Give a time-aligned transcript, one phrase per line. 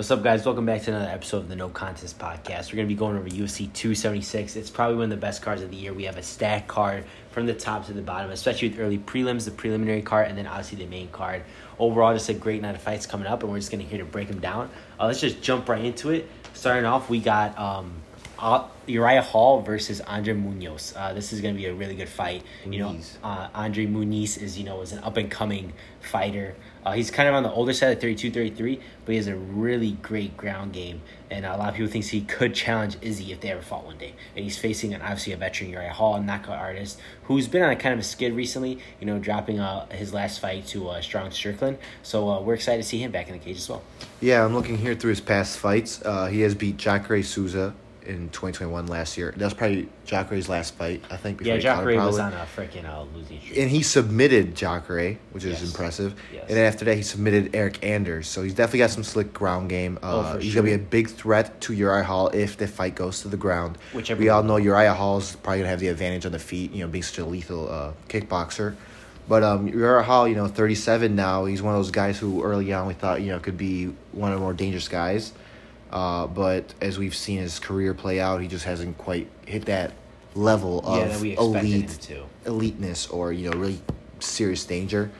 [0.00, 0.46] What's up, guys?
[0.46, 2.72] Welcome back to another episode of the No Contest Podcast.
[2.72, 4.56] We're going to be going over UFC 276.
[4.56, 5.92] It's probably one of the best cards of the year.
[5.92, 9.44] We have a stack card from the top to the bottom, especially with early prelims,
[9.44, 11.42] the preliminary card, and then obviously the main card.
[11.78, 13.98] Overall, just a great night of fights coming up, and we're just going to here
[13.98, 14.70] to break them down.
[14.98, 16.26] Uh, let's just jump right into it.
[16.54, 17.92] Starting off, we got um,
[18.38, 20.94] uh, Uriah Hall versus Andre Munoz.
[20.96, 22.42] Uh, this is going to be a really good fight.
[22.64, 26.54] You know, uh, Andre Muniz is you know is an up and coming fighter.
[26.84, 29.36] Uh, he's kind of on the older side at 32, 33, but he has a
[29.36, 31.02] really great ground game.
[31.30, 33.98] And a lot of people think he could challenge Izzy if they ever fought one
[33.98, 34.14] day.
[34.34, 37.70] And he's facing an obviously a veteran Uriah Hall, a knockout artist, who's been on
[37.70, 38.78] a kind of a skid recently.
[38.98, 41.78] You know, dropping uh, his last fight to uh, Strong Strickland.
[42.02, 43.82] So uh, we're excited to see him back in the cage as well.
[44.20, 46.02] Yeah, I'm looking here through his past fights.
[46.02, 47.74] Uh, he has beat Jacare Souza
[48.10, 49.32] in 2021 last year.
[49.36, 51.40] That was probably Jacare's last fight, I think.
[51.42, 53.56] Yeah, Jacare was on a freaking uh, losing streak.
[53.58, 55.70] And he submitted Jacare, which is Yes.
[55.70, 56.14] impressive.
[56.32, 56.44] Yes.
[56.48, 58.26] And then after that, he submitted Eric Anders.
[58.26, 59.98] So he's definitely got some slick ground game.
[60.02, 60.62] Uh, Oh, he's sure.
[60.62, 63.36] going to be a big threat to Uriah Hall if the fight goes to the
[63.36, 63.78] ground.
[63.92, 66.38] Whichever we all know Uriah Hall is probably going to have the advantage on the
[66.38, 68.74] feet, you know, being such a lethal uh, kickboxer.
[69.28, 71.44] But um, Uriah Hall, you know, 37 now.
[71.44, 74.32] He's one of those guys who early on we thought, you know, could be one
[74.32, 75.32] of the more dangerous guys.
[75.90, 79.92] Uh, but as we've seen his career play out, he just hasn't quite hit that
[80.34, 82.24] level yeah, of that we expected him elite to.
[82.44, 83.80] eliteness or you know really
[84.20, 85.10] serious danger.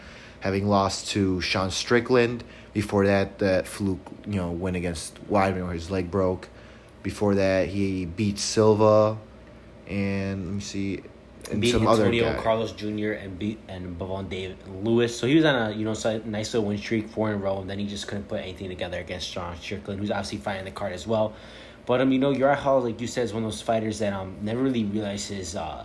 [0.40, 5.74] Having lost to Sean Strickland before that, that fluke you know win against Weidman where
[5.74, 6.48] his leg broke.
[7.02, 9.16] Before that, he beat Silva,
[9.88, 11.00] and let me see,
[11.50, 12.42] and beat some other Antonio guy.
[12.42, 13.12] Carlos Jr.
[13.12, 15.16] and beat and Bevon David Lewis.
[15.18, 17.60] So he was on a you know nice little win streak, four in a row,
[17.60, 20.70] and then he just couldn't put anything together against John Strickland, who's obviously fighting the
[20.70, 21.34] card as well.
[21.86, 24.12] But um, you know, Uriah Hall, like you said, is one of those fighters that
[24.12, 25.84] um never really realized his uh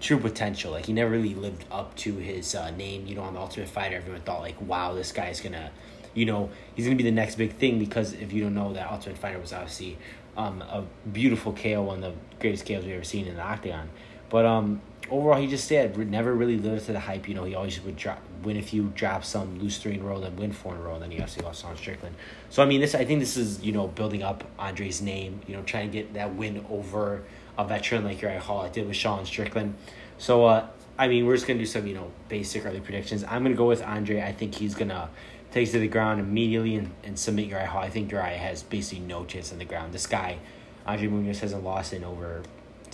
[0.00, 0.72] true potential.
[0.72, 3.06] Like he never really lived up to his uh, name.
[3.06, 5.70] You know, on the Ultimate Fighter, everyone thought like, wow, this guy's gonna,
[6.12, 7.78] you know, he's gonna be the next big thing.
[7.78, 9.98] Because if you don't know, that Ultimate Fighter was obviously
[10.36, 13.88] um a beautiful KO, one of the greatest KOs we've ever seen in the octagon.
[14.30, 17.28] But um, overall, he just said never really lived up to the hype.
[17.28, 20.04] You know, he always would drop, win a few, drop some, lose three in a
[20.04, 22.14] row, then win four in a row, and then he obviously lost on Strickland.
[22.50, 25.40] So I mean, this I think this is you know building up Andre's name.
[25.46, 27.22] You know, trying to get that win over
[27.58, 28.62] a veteran like Uriah Hall.
[28.62, 29.74] I did with Sean Strickland.
[30.18, 30.66] So uh,
[30.98, 33.24] I mean, we're just gonna do some you know basic early predictions.
[33.24, 34.22] I'm gonna go with Andre.
[34.22, 35.08] I think he's gonna
[35.50, 37.82] take to the ground immediately and, and submit Uriah Hall.
[37.82, 39.92] I think Uriah has basically no chance on the ground.
[39.92, 40.38] This guy,
[40.86, 42.42] Andre Munoz, hasn't lost in over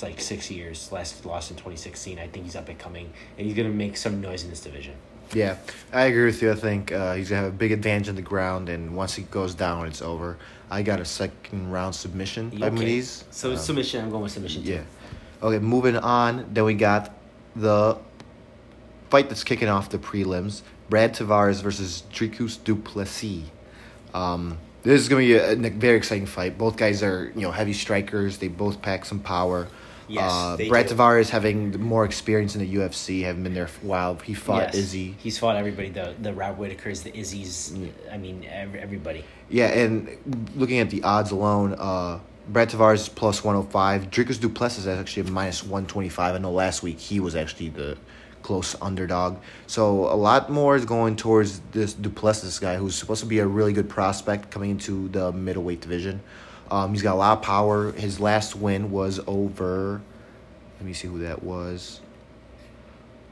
[0.00, 0.90] it's like six years.
[0.90, 2.18] Last lost in 2016.
[2.18, 4.94] I think he's up and coming, and he's gonna make some noise in this division.
[5.34, 5.58] Yeah,
[5.92, 6.50] I agree with you.
[6.50, 9.24] I think uh, he's gonna have a big advantage on the ground, and once he
[9.24, 10.38] goes down, it's over.
[10.70, 12.76] I got a second round submission by Okay.
[12.76, 13.24] Muniz.
[13.30, 14.02] So Um, submission.
[14.02, 14.70] I'm going with submission too.
[14.72, 14.82] Yeah.
[15.42, 16.46] Okay, moving on.
[16.52, 17.14] Then we got
[17.54, 17.98] the
[19.10, 20.62] fight that's kicking off the prelims.
[20.88, 23.44] Brad Tavares versus Dricus Duplessis.
[24.14, 26.56] Um, this is going to be a, a very exciting fight.
[26.58, 28.38] Both guys are, you know, heavy strikers.
[28.38, 29.68] They both pack some power.
[30.10, 30.68] Yes, uh, do.
[30.70, 34.14] Tavares having more experience in the UFC, having been there for a while.
[34.16, 34.74] He fought Yes.
[34.74, 35.14] Izzy.
[35.18, 35.90] He's fought everybody.
[35.90, 37.72] The the Rob Whitakers, the Izzy's.
[38.10, 39.24] I mean, ev- everybody.
[39.48, 42.18] Yeah, and looking at the odds alone, uh,
[42.48, 44.10] Brad Tavares is plus 105.
[44.10, 46.34] Dricus Duplessis is actually a minus 125.
[46.34, 47.96] I know last week he was actually the
[48.42, 49.36] close underdog.
[49.66, 53.46] So a lot more is going towards this Duplessis guy who's supposed to be a
[53.46, 56.20] really good prospect coming into the middleweight division.
[56.70, 57.92] Um, he's got a lot of power.
[57.92, 60.00] His last win was over,
[60.78, 62.00] let me see who that was.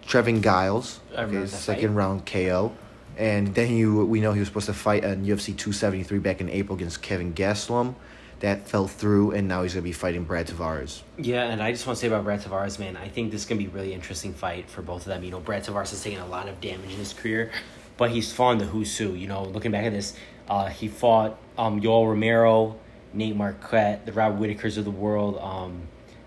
[0.06, 1.00] Trevin Giles.
[1.16, 1.96] I remember Okay, that second fight.
[1.96, 2.72] round KO.
[3.16, 6.48] And then you we know he was supposed to fight on UFC 273 back in
[6.48, 7.94] April against Kelvin Gastelum.
[8.40, 11.02] That fell through, and now he's going to be fighting Brad Tavares.
[11.16, 12.96] Yeah, and I just want to say about Brad Tavares, man.
[12.96, 15.24] I think this is gonna be a really interesting fight for both of them.
[15.24, 17.50] You know, Brad Tavares has taken a lot of damage in his career,
[17.96, 19.14] but he's fought the who's who.
[19.14, 20.14] You know, looking back at this,
[20.48, 22.76] uh, he fought um, Yoel Romero,
[23.12, 25.82] Nate Marquardt, the Rob Whitakers of the world, um,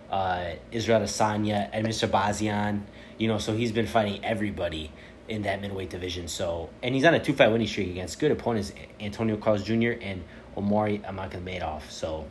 [0.09, 2.81] uh, Israel Adesanya, Edmen Shahbazyan.
[3.17, 4.91] You know, so he's been fighting everybody
[5.29, 6.27] in that middleweight division.
[6.27, 9.93] So, and he's on a two fight winning streak against good opponents, Antonio Carlos Jr.
[10.01, 10.23] and
[10.57, 11.89] Omari Akhmedov.
[11.89, 12.27] So,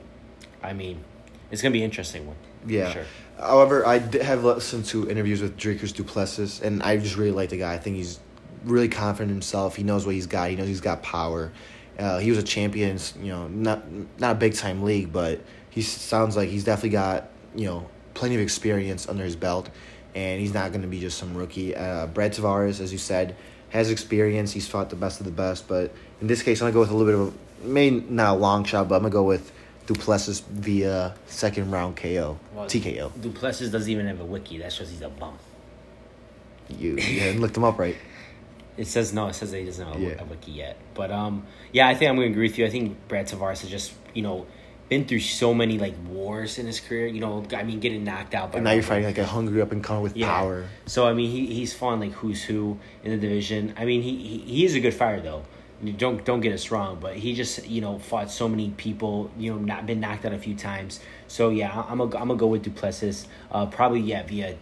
[0.62, 1.03] I mean,
[1.50, 2.37] it's gonna be an interesting one.
[2.67, 2.93] Yeah.
[2.93, 3.05] sure.
[3.38, 7.56] However, I have listened to interviews with Dricus Duplessis, and I just really like the
[7.56, 7.73] guy.
[7.73, 8.20] I think he's
[8.64, 9.76] really confident in himself.
[9.76, 10.50] He knows what he's got.
[10.50, 11.53] He knows he's got power.
[11.99, 13.83] Uh, he was a champion, you know, not
[14.19, 15.41] not a big time league, but
[15.71, 19.69] he sounds like he's definitely got you know plenty of experience under his belt,
[20.15, 21.75] and he's not going to be just some rookie.
[21.75, 23.37] Uh, Brad Tavares, as you said,
[23.71, 24.53] has experience.
[24.53, 26.91] He's fought the best of the best, but in this case, I'm gonna go with
[26.91, 29.53] a little bit of a, maybe not a long shot, but I'm gonna go with
[29.87, 33.11] Duplessis via second round KO, Well, TKO.
[33.21, 34.59] Duplessis doesn't even have a wiki.
[34.59, 35.37] That shows he's a bum.
[36.79, 37.97] You, you looked him up right.
[38.81, 39.27] It says no.
[39.29, 40.23] It says that he doesn't have a, Yeah.
[40.23, 40.77] a wiki yet.
[40.94, 42.65] But um, yeah, I think I'm going to agree with you.
[42.67, 44.47] I think Brad Tavares has just you know
[44.88, 47.06] been through so many like wars in his career.
[47.06, 48.53] You know, I mean, getting knocked out.
[48.53, 50.29] By And now you're fighting like a hungry up and comer with Yeah.
[50.32, 50.65] power.
[50.87, 53.75] So I mean, he he's fought like who's who in the division.
[53.77, 55.43] I mean, he he, he is a good fighter though.
[55.97, 59.31] Don't don't get us wrong, but he just you know fought so many people.
[59.38, 61.00] You know, not been knocked out a few times.
[61.29, 63.27] So yeah, I'm a, I'm gonna go with Duplessis.
[63.50, 64.56] Uh, probably yeah via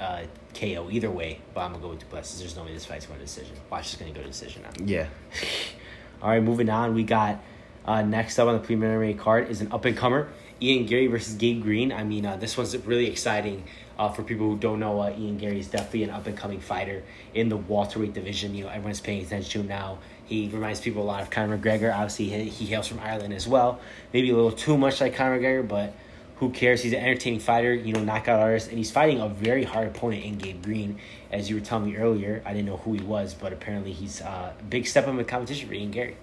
[0.00, 0.22] uh,
[0.54, 2.40] KO either way, but I'm gonna go with Duplessis.
[2.40, 3.56] There's no way this fight's going to decision.
[3.70, 4.84] Watch is gonna go to decision now.
[4.84, 5.06] Yeah.
[6.22, 6.94] All right, moving on.
[6.94, 7.42] We got
[7.84, 10.28] uh, next up on the preliminary card is an up and comer,
[10.60, 11.92] Ian Garry versus Gabe Green.
[11.92, 13.64] I mean, uh, this one's really exciting
[13.98, 15.00] uh, for people who don't know.
[15.00, 17.02] Uh, Ian Garry is definitely an up and coming fighter
[17.34, 18.54] in the welterweight division.
[18.54, 19.98] You know, everyone's paying attention to him now.
[20.24, 21.92] He reminds people a lot of Conor McGregor.
[21.92, 23.80] Obviously, he, he hails from Ireland as well.
[24.12, 25.94] Maybe a little too much like Conor McGregor, but
[26.42, 26.82] who cares?
[26.82, 30.24] He's an entertaining fighter, you know, knockout artist, and he's fighting a very hard opponent
[30.24, 30.98] in Gabe Green.
[31.30, 34.20] As you were telling me earlier, I didn't know who he was, but apparently he's
[34.20, 36.16] uh, a big step up in competition for Ian Garry.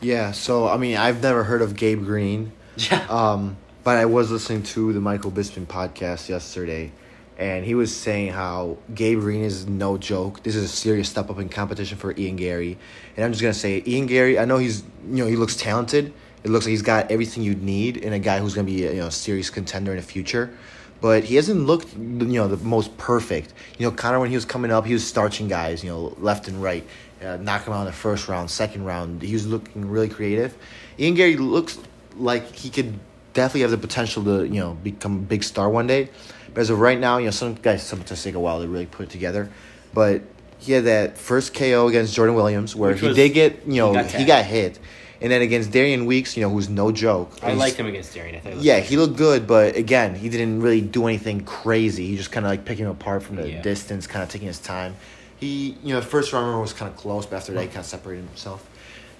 [0.00, 0.32] Yeah.
[0.32, 2.52] So I mean, I've never heard of Gabe Green.
[2.90, 3.06] Yeah.
[3.08, 6.92] Um, but I was listening to the Michael Bisping podcast yesterday,
[7.38, 10.42] and he was saying how Gabe Green is no joke.
[10.42, 12.76] This is a serious step up in competition for Ian Garry.
[13.16, 14.38] And I'm just gonna say, Ian Garry.
[14.38, 16.12] I know he's you know he looks talented.
[16.46, 18.92] It looks like he's got everything you'd need in a guy who's gonna be a,
[18.92, 20.56] you know serious contender in the future.
[21.00, 23.52] But he hasn't looked you know the most perfect.
[23.78, 26.46] You know, Conor when he was coming up, he was starching guys you know left
[26.46, 26.86] and right,
[27.20, 29.22] uh, knocking him out in the first round, second round.
[29.22, 30.56] He was looking really creative.
[31.00, 31.80] Ian Garry looks
[32.16, 32.96] like he could
[33.32, 36.10] definitely have the potential to you know become a big star one day.
[36.54, 38.86] But as of right now, you know some guys sometimes take a while to really
[38.86, 39.50] put it together.
[39.92, 40.22] But
[40.58, 43.80] he had that first KO against Jordan Williams where Which he was- did get you
[43.82, 44.78] know he he got got, hit,
[45.20, 47.32] and then against Darian Weeks, you know who's no joke.
[47.42, 48.36] I liked him against Darian.
[48.36, 48.56] I thought.
[48.56, 52.06] Yeah, he looked good, but again, he didn't really do anything crazy.
[52.06, 53.62] He just kind of like picking him apart from the Yeah.
[53.62, 54.94] distance, kind of taking his time.
[55.38, 57.86] He, you know, first round was kind of close, but after that, he kind of
[57.86, 58.66] separated himself.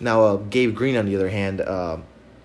[0.01, 1.99] Now, uh, Gabe Green, on the other hand, uh,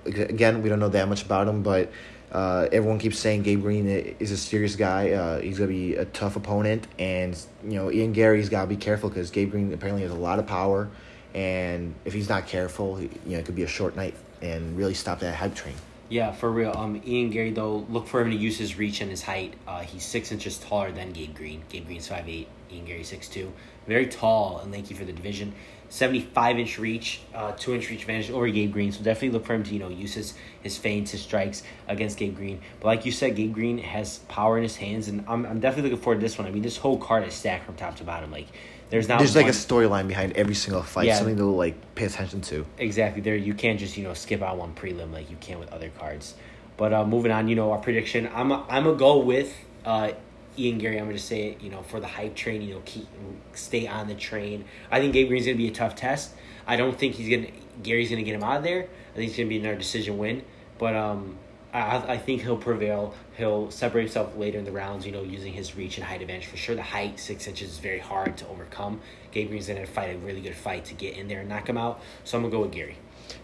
[0.05, 1.91] again, we don't know that much about him, but
[2.31, 3.87] uh, everyone keeps saying Gabe Green
[4.19, 5.11] is a serious guy.
[5.11, 8.77] Uh, he's gonna be a tough opponent, and you know, Ian Garry's got to be
[8.77, 10.89] careful because Gabe Green apparently has a lot of power,
[11.33, 14.93] and if he's not careful, you know, it could be a short night and really
[14.93, 15.75] stop that hype train.
[16.09, 16.73] Yeah, for real.
[16.75, 19.53] Um, Ian Garry though, look for him to use his reach and his height.
[19.65, 21.63] Uh, he's six inches taller than Gabe Green.
[21.69, 22.49] Gabe Green's five eight.
[22.69, 23.51] Ian Garry six two.
[23.87, 25.53] Very tall and lanky for the division.
[25.87, 28.91] Seventy five inch reach, uh, two inch reach advantage over Gabe Green.
[28.91, 32.17] So definitely look for him to you know use his his feints, his strikes against
[32.17, 32.59] Gabe Green.
[32.81, 35.91] But like you said, Gabe Green has power in his hands, and I'm I'm definitely
[35.91, 36.45] looking forward to this one.
[36.45, 38.31] I mean, this whole card is stacked from top to bottom.
[38.31, 38.47] Like,
[38.91, 41.17] there's not There's like a storyline behind every single fight, Yeah.
[41.17, 42.65] something to like pay attention to.
[42.77, 43.21] Exactly.
[43.21, 45.89] There, you can't just you know skip out one prelim like you can with other
[45.97, 46.35] cards.
[46.77, 48.29] But uh, moving on, you know our prediction.
[48.35, 49.55] I'm a, I'm gonna go with
[49.85, 50.11] uh,
[50.59, 50.99] Ian Garry.
[50.99, 51.61] I'm gonna say it.
[51.61, 52.61] You know for the hype train.
[52.61, 53.07] You know keep
[53.53, 54.65] stay on the train.
[54.91, 56.31] I think Gabe Green's gonna be a tough test.
[56.67, 57.51] I don't think he's gonna
[57.81, 58.87] Garry's gonna get him out of there.
[59.13, 60.43] I think it's gonna be another decision win.
[60.77, 61.37] But um,
[61.73, 63.13] I I think he'll prevail.
[63.41, 65.03] He'll separate himself later in the rounds.
[65.03, 66.75] You know using his reach and height advantage for sure.
[66.75, 69.01] The height six inches is very hard to overcome.
[69.31, 71.75] Gabe Green's gonna fight a really good fight to get in there and knock him
[71.75, 72.01] out.
[72.23, 72.97] So I'm gonna go with Garry.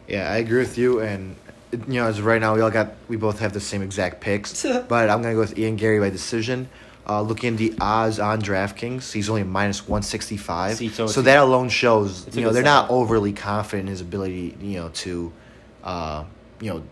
[0.07, 0.99] Yeah, I agree with you.
[0.99, 1.35] And
[1.71, 4.21] you know, as of right now, we all got we both have the same exact
[4.21, 4.63] picks.
[4.87, 6.69] but I'm gonna go with Ian Garry by decision.
[7.09, 10.75] Uh, looking at the odds on DraftKings, he's only minus one sixty five.
[10.77, 14.57] See, so So, that alone shows you know they're not overly confident in his ability
[14.61, 15.31] you know to,
[15.83, 16.25] uh,
[16.59, 16.83] you know,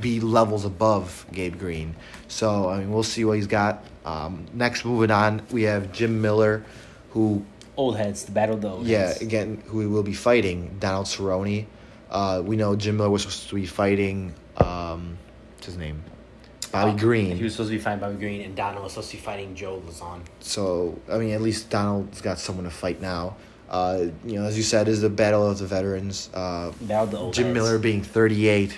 [0.00, 1.94] be levels above Gabe Green.
[2.28, 3.84] So I mean, we'll see what he's got.
[4.04, 6.64] Um, next, moving on, we have Jim Miller,
[7.10, 7.44] who
[7.76, 9.20] Old heads, the battle of the old yeah, heads.
[9.22, 11.66] again, who we will be fighting, Donald Cerrone.
[12.10, 15.16] Uh, we know Jim Miller was supposed to be fighting, um,
[15.54, 16.02] what's his name?
[16.72, 17.36] Bobby Uh, Green.
[17.36, 19.54] He was supposed to be fighting Bobby Green, and Donald was supposed to be fighting
[19.54, 20.20] Joe Lauzon.
[20.40, 23.36] so, I mean, at least Donald's got someone to fight now.
[23.70, 26.30] Uh, you know, as you said, is the battle of the veterans.
[26.34, 27.54] Uh, Battle of the old Jim heads.
[27.54, 28.76] Miller being 38,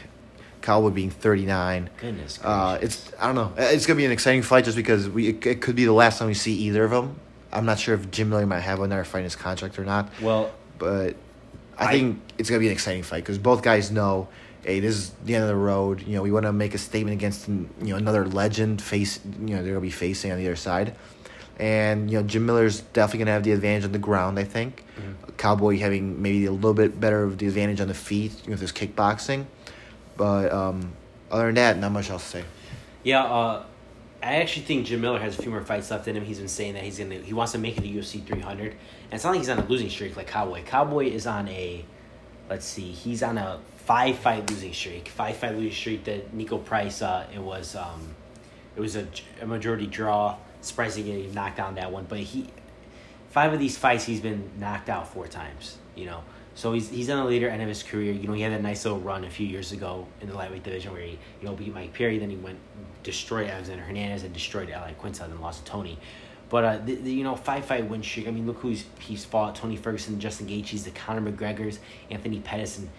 [0.63, 1.91] Cowboy being 39.
[2.01, 2.45] Goodness gracious.
[2.45, 3.53] Uh, it's I don't know.
[3.57, 6.19] It's gonna be an exciting fight just because we it, it could be the last
[6.19, 7.19] time we see either of them.
[7.53, 10.09] I'm not sure if Jim Miller might have another fight in his contract or not.
[10.23, 11.17] well, but
[11.79, 14.29] I, I- think it's gonna be an exciting fight because both guys know,
[14.63, 16.03] hey, this is the end of the road.
[16.07, 19.19] You know, we want to make a statement against you know another legend face.
[19.41, 20.95] You know, they're gonna be facing on the other side,
[21.59, 24.39] and you know Jim Miller's definitely gonna have the advantage on the ground.
[24.39, 25.31] I think Mm-hmm.
[25.39, 28.51] Cowboy having maybe a little bit better of the advantage on the feet you know,
[28.51, 29.47] with his kickboxing,
[30.21, 30.93] but um,
[31.31, 32.45] other than that, not much else to say.
[33.05, 33.65] yeah, uh,
[34.23, 36.27] I actually think Jim Miller has a few more fights left in him.
[36.27, 38.79] He's been saying that he's gonna he wants to make it to UFC 300, and
[39.13, 40.63] it's not like he's on a losing streak like Cowboy.
[40.63, 41.87] Cowboy is on a,
[42.51, 45.09] let's see, he's on a five fight losing streak.
[45.09, 47.01] Five fight losing streak that Niko Price.
[47.01, 48.15] Uh, it was um,
[48.77, 49.09] it was a,
[49.41, 50.37] a majority draw.
[50.61, 52.47] Surprisingly, he knocked down that one, but he
[53.31, 55.79] five of these fights he's been knocked out four times.
[55.97, 56.25] You know,
[56.61, 58.13] so he's he's on the later end of his career.
[58.13, 60.63] You know, he had that nice little run a few years ago in the lightweight
[60.63, 62.59] division where he you know beat Mike Perry, then he went
[63.03, 65.99] destroyed Alexander Hernandez and destroyed Al Iaquinta, and lost to Tony.
[66.51, 68.29] But uh, the, the, you know, five fight win streak.
[68.29, 71.79] I mean, look who's he's fought: Tony Ferguson, Justin Gaethje's, the Conor McGregor's,
[72.11, 72.91] Anthony Pettis, and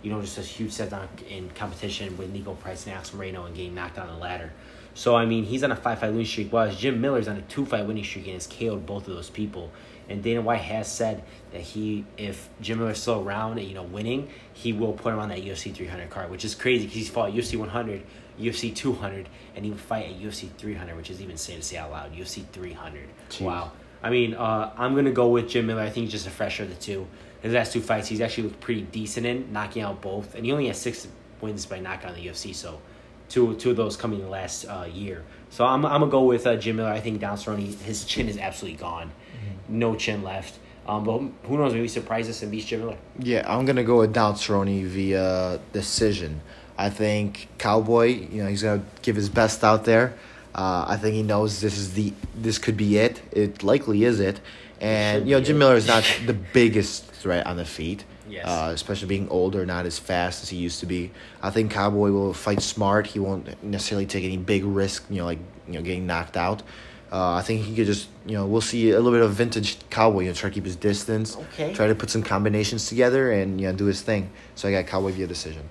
[0.00, 3.46] you know, just a huge set down in competition with Niko Price and Alex Morono
[3.46, 4.52] and getting knocked on the ladder.
[4.94, 7.42] So I mean, he's on a five fight winning streak, while Jim Miller's on a
[7.42, 9.72] two fight winning streak and has KO'd both of those people.
[10.08, 11.22] And Dana White has said
[11.52, 15.12] that he, if Jim Miller is still around and you know winning, he will put
[15.12, 18.02] him on that UFC 300 card, which is crazy because he's fought UFC 100,
[18.40, 21.76] UFC 200, and he would fight at UFC 300, which is even insane to say
[21.76, 22.14] out loud.
[22.14, 23.08] UFC 300.
[23.30, 23.40] Jeez.
[23.42, 23.72] Wow.
[24.02, 25.82] I mean, uh, I'm gonna go with Jim Miller.
[25.82, 27.06] I think he's just a fresher of the two.
[27.42, 30.52] His last two fights, he's actually looked pretty decent in, knocking out both, and he
[30.52, 31.06] only has six
[31.40, 32.54] wins by knockout in the UFC.
[32.54, 32.80] So,
[33.28, 35.24] two two of those coming in the last uh, year.
[35.50, 36.90] So I'm I'm gonna go with uh, Jim Miller.
[36.90, 39.78] I think Donald Cerrone, his chin is absolutely gone, mm-hmm.
[39.78, 40.58] no chin left.
[40.86, 41.74] Um, but who knows?
[41.74, 42.96] Maybe surprise us and beat Jim Miller.
[43.18, 46.40] Yeah, I'm gonna go with Donald Cerrone via decision.
[46.78, 50.14] I think Cowboy, you know, he's gonna give his best out there.
[50.54, 53.20] Uh, I think he knows this is the this could be it.
[53.32, 54.40] It likely is it.
[54.80, 55.58] And you know, Jim it.
[55.58, 58.04] Miller is not the biggest threat on the feet.
[58.28, 58.46] Yes.
[58.46, 61.10] Uh, especially being older, not as fast as he used to be.
[61.42, 63.06] I think Cowboy will fight smart.
[63.06, 66.62] He won't necessarily take any big risk, you know, like you know, getting knocked out.
[67.10, 69.78] Uh, I think he could just, you know, we'll see a little bit of vintage
[69.88, 70.20] Cowboy.
[70.20, 71.36] You know, try to keep his distance.
[71.36, 71.72] Okay.
[71.72, 74.30] Try to put some combinations together and you know do his thing.
[74.54, 75.68] So I got Cowboy via decision.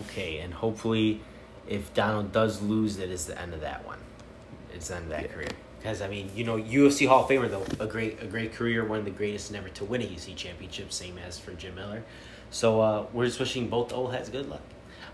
[0.00, 1.20] Okay, and hopefully,
[1.68, 3.98] if Donald does lose, that is the end of that one.
[4.72, 5.28] It's the end of that yeah.
[5.28, 5.48] career.
[5.78, 8.84] Because I mean, you know, UFC Hall of Famer though, a great a great career,
[8.84, 12.02] one of the greatest never to win a UFC championship, same as for Jim Miller.
[12.50, 14.62] So uh, we're just wishing both old heads good luck.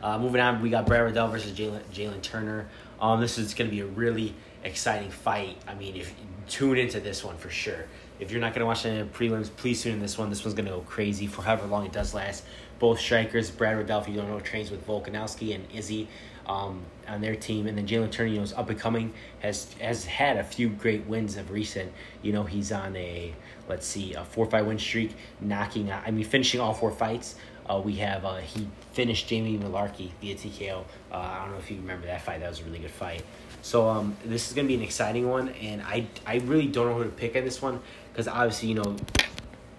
[0.02, 2.68] Uh, moving on, we got Brad Riddell versus Jalen Turner.
[3.00, 5.56] Um, this is going to be a really exciting fight.
[5.66, 6.14] I mean, if
[6.48, 7.86] tune into this one for sure.
[8.20, 10.30] If you're not going to watch any prelims, please tune in this one.
[10.30, 12.44] This one's going to go crazy for however long it does last.
[12.78, 16.08] Both strikers, Brad Riddell, if you don't know, trains with Volkanovski and Izzy
[16.46, 17.66] um, on their team.
[17.66, 20.68] And then Jalen Turner, you know, is up and coming, has has had a few
[20.68, 21.92] great wins of recent.
[22.22, 23.34] You know, he's on a
[23.68, 26.02] let's see, a four fight win streak, knocking out.
[26.06, 27.36] I mean, finishing all four fights.
[27.68, 30.84] Uh, we have uh, he finished Jamie Mullarkey via TKO.
[31.10, 32.40] Uh, I don't know if you remember that fight.
[32.40, 33.22] That was a really good fight.
[33.62, 36.98] So um, this is gonna be an exciting one, and I I really don't know
[36.98, 37.80] who to pick in this one
[38.12, 38.96] because obviously you know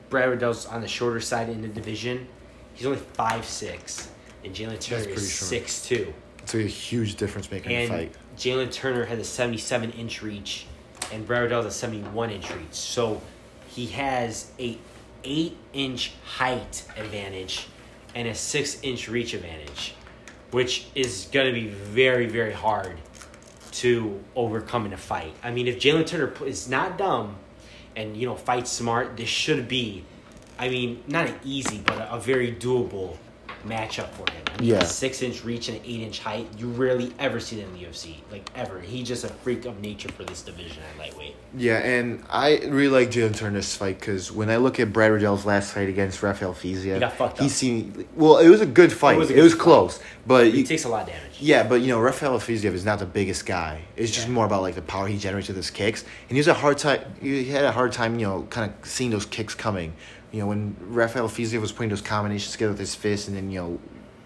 [0.09, 2.27] Brad Riddell's on the shorter side in the division.
[2.73, 4.09] He's only five six,
[4.43, 6.11] and Jalen Turner is six two.
[6.45, 8.15] It's a huge difference making and fight.
[8.37, 10.67] Jalen Turner has a 77 inch reach,
[11.11, 12.73] and Brad has a 71 inch reach.
[12.73, 13.19] So
[13.69, 14.77] he has a
[15.23, 17.65] 8 inch height advantage
[18.13, 19.95] and a 6 inch reach advantage,
[20.51, 22.95] which is going to be very, very hard
[23.71, 25.33] to overcome in a fight.
[25.43, 27.37] I mean, if Jalen Turner is not dumb
[27.95, 30.03] and, you know, fights smart, this should be,
[30.59, 33.17] I mean, not an easy, but a, a very doable
[33.67, 34.43] matchup for him.
[34.47, 34.83] I mean, yeah.
[34.83, 36.47] Six inch reach and eight inch height.
[36.57, 38.15] You rarely ever see that in the UFC.
[38.31, 38.79] Like ever.
[38.79, 41.35] He's just a freak of nature for this division at lightweight.
[41.57, 45.45] Yeah, and I really like Jalen Turner's fight because when I look at Brad Riddell's
[45.45, 48.37] last fight against Rafael Fiziev, he got fucked he seemed well.
[48.37, 49.15] It was a good fight.
[49.15, 51.39] It was, it was close, but he takes a lot of damage.
[51.39, 53.81] Yeah, but you know Rafael Fiziev is not the biggest guy.
[53.95, 54.33] It's just yeah.
[54.33, 56.77] more about like the power he generates with his kicks, and he was a hard
[56.77, 57.01] time.
[57.21, 59.93] He had a hard time, you know, kind of seeing those kicks coming
[60.35, 63.49] you know, when Rafael Fiziev was putting those combinations together with his fist and then,
[63.51, 63.79] you know,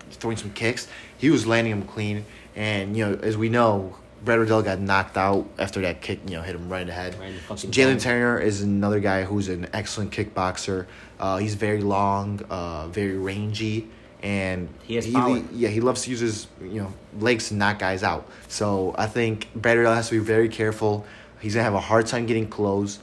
[0.09, 0.87] throwing some kicks,
[1.19, 2.25] he was landing them clean.
[2.55, 6.35] And, you know, as we know, Brad Riddell got knocked out after that kick, you
[6.35, 7.15] know, hit him right in the head.
[7.19, 10.87] Right Jalen Turner is another guy who's an excellent kickboxer.
[11.19, 13.87] Uh, he's very long, uh, very rangy,
[14.21, 15.41] and he has power.
[15.53, 18.27] yeah, he loves to use his you know legs to knock guys out.
[18.47, 21.05] So I think Brad Riddell has to be very careful.
[21.39, 22.99] He's gonna have a hard time getting close.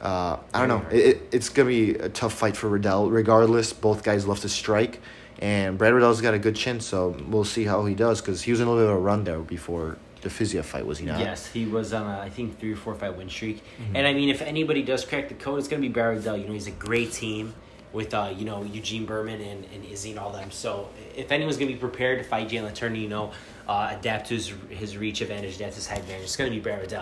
[0.00, 0.88] Uh, I don't know.
[0.90, 3.10] It, it's gonna be a tough fight for Riddell.
[3.10, 5.00] Regardless, both guys love to strike,
[5.38, 8.50] and Brad Riddell's got a good chin, so we'll see how he does because he
[8.50, 11.04] was in a little bit of a run there before the Fiziev fight, was he
[11.04, 11.20] not?
[11.20, 13.58] Yes, he was on a, I think three or four fight win streak.
[13.58, 13.96] Mm-hmm.
[13.96, 16.38] And I mean, if anybody does crack the code, it's gonna be Brad Riddell.
[16.38, 17.54] You know, he's a great team
[17.94, 20.50] with uh, you know Eugene Bareman and, and Izzy and all them.
[20.50, 23.32] So if anyone's gonna be prepared to fight Jalen Turner, you know,
[23.66, 26.92] uh, adapt to his, his reach advantage, adapt his height advantage, it's gonna be Brad.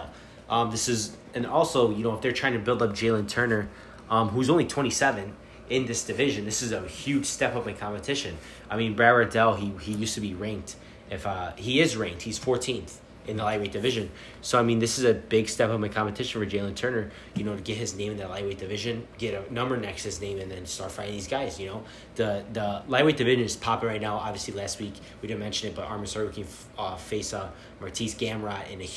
[0.49, 3.69] Um, this is and also you know if they're trying to build up Jalen Turner,
[4.11, 5.35] um, who's only twenty seven
[5.71, 8.37] in this division, this is a huge step up in competition.
[8.69, 10.77] I mean, Brad he he used to be ranked.
[11.11, 14.11] If uh, he is ranked, he's fourteenth in the lightweight division.
[14.41, 17.11] So I mean, this is a big step up in competition for Jalen Turner.
[17.35, 20.09] You know, to get his name in that lightweight division, get a number next to
[20.09, 21.59] his name, and then start fighting these guys.
[21.61, 21.85] You know,
[22.17, 24.17] the the lightweight division is popping right now.
[24.17, 26.47] Obviously, last week we didn't mention it, but Arman Tsarukyan
[26.79, 27.50] uh, face uh,
[27.81, 28.88] Mateusz Gamrot in a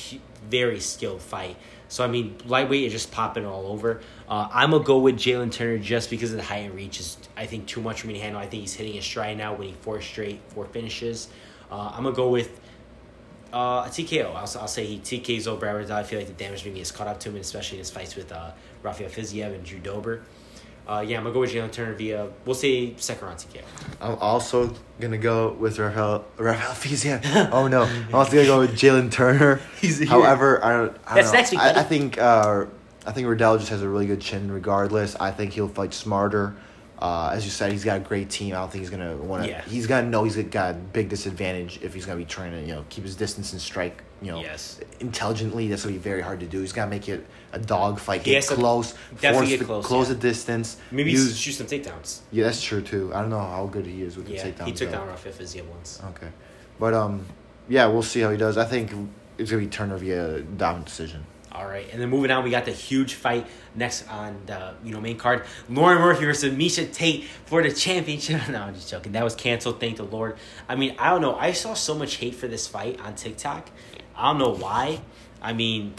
[0.49, 1.57] very skilled fight.
[1.87, 4.01] So I mean, lightweight is just popping all over.
[4.27, 7.17] Uh, I'm gonna go with Jalen Turner just because of the height and reach is
[7.37, 8.41] I think too much for me to handle.
[8.41, 11.29] I think he's hitting his stride now, winning four straight, four finishes.
[11.71, 12.59] Uh, I'm gonna go with
[13.53, 14.27] uh, a TKO.
[14.27, 17.07] I'll, I'll say he TKs over Brad I feel like the damage maybe has caught
[17.07, 18.51] up to him, especially in his fights with uh,
[18.83, 20.23] Rafael Fiziev and Drew Dober.
[20.87, 23.61] Uh, yeah, I'm gonna go with Jalen Turner via we'll say second round TKO.
[23.99, 27.49] I'm also gonna go with Rafael Rafael Fiziev.
[27.51, 29.61] oh no, I'm also gonna go with Jalen Turner.
[29.81, 30.07] He's here.
[30.07, 30.97] However, I don't.
[31.07, 31.79] I That's don't next week, I.
[31.79, 32.65] I think uh,
[33.03, 34.51] I think Riddell just has a really good chin.
[34.51, 36.55] Regardless, I think he'll fight smarter.
[36.97, 38.53] Uh, as you said, he's got a great team.
[38.55, 39.49] I don't think he's gonna want to.
[39.49, 39.61] Yeah.
[39.63, 42.73] He's gonna know he's got a big disadvantage if he's gonna be trying to you
[42.73, 44.79] know keep his distance and strike you know Yes.
[45.01, 45.67] intelligently.
[45.67, 46.61] That's gonna be very hard to do.
[46.61, 48.21] He's gotta make it a dog fight.
[48.21, 48.93] He Get close.
[48.93, 50.13] force get the- close, Close yeah.
[50.13, 50.77] the distance.
[50.89, 52.19] Maybe use, shoot some takedowns.
[52.31, 53.11] yeah, that's true too.
[53.13, 54.65] I don't know how good he is with Yeah, the takedowns.
[54.67, 54.97] he took though.
[54.99, 56.01] down Rafael Fiziev once.
[56.15, 56.29] Okay,
[56.79, 57.25] but um,
[57.67, 58.57] yeah, we'll see how he does.
[58.57, 58.91] I think
[59.37, 61.25] it's gonna be Turner via dominant decision.
[61.55, 64.91] All right, and then moving on, we got the huge fight next on the you
[64.93, 68.45] know main card: Lauren Murphy versus Miesha Tate for the championship.
[68.49, 69.13] no, I'm just joking.
[69.13, 69.79] That was canceled.
[69.79, 70.37] Thank the Lord.
[70.67, 71.35] I mean, I don't know.
[71.35, 73.69] I saw so much hate for this fight on TikTok.
[74.17, 74.99] I don't know why.
[75.41, 75.93] I mean,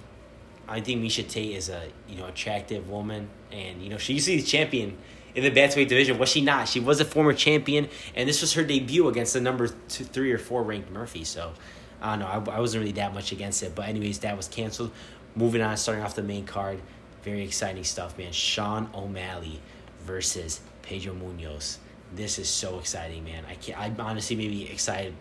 [0.68, 4.26] I think Miesha Tate is a you know attractive woman, and you know she used
[4.26, 4.98] to be the champion
[5.34, 6.18] in the bantamweight division.
[6.18, 6.68] Was she not?
[6.68, 10.32] She was a former champion, and this was her debut against the number two, three
[10.32, 11.24] or four ranked Murphy.
[11.24, 11.54] So
[12.00, 12.52] I don't know.
[12.52, 14.90] I, I wasn't really that much against it, but anyways, that was canceled.
[15.36, 16.80] Moving on, starting off the main card,
[17.22, 18.32] very exciting stuff, man.
[18.32, 19.60] Sean O'Malley
[20.00, 21.78] versus Pedro Munhoz.
[22.14, 23.44] This is so exciting, man.
[23.48, 23.78] I can't.
[23.78, 25.14] I'm honestly maybe excited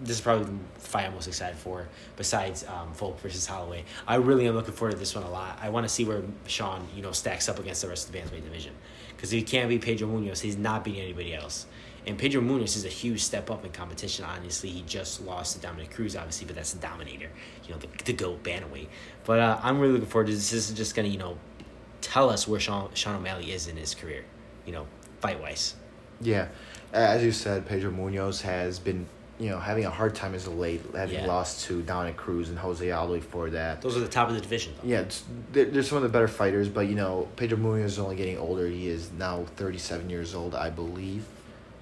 [0.00, 3.84] this is probably the fight I'm most excited for, besides um, Volk versus Holloway.
[4.08, 5.58] I really am looking forward to this one a lot.
[5.62, 8.18] I want to see where Sean, you know, stacks up against the rest of the
[8.18, 8.72] bantamweight division.
[9.14, 11.66] Because if he can't beat Pedro Munhoz, he's not beating anybody else.
[12.06, 14.24] And Pedro Munhoz is a huge step up in competition.
[14.24, 17.30] Honestly, he just lost to Dominick Cruz, obviously, but that's the dominator,
[17.64, 18.88] you know, the, the GOAT bantamweight.
[19.24, 20.50] But uh, I'm really looking forward to this.
[20.50, 21.38] This is just going to, you know,
[22.00, 24.24] tell us where Sean, Sean O'Malley is in his career,
[24.66, 24.86] you know,
[25.20, 25.76] fight wise.
[26.20, 26.48] Yeah,
[26.92, 29.06] as you said, Pedro Munhoz has been
[29.38, 31.26] you know having a hard time as of late, having Yeah.
[31.26, 33.80] lost to Dominick Cruz and Jose Aldo for that.
[33.82, 34.88] Those are the top of the division, though.
[34.88, 35.04] Yeah,
[35.52, 38.38] they're, they're some of the better fighters, but you know Pedro Munhoz is only getting
[38.38, 38.66] older.
[38.68, 41.24] He is now thirty seven years old, I believe,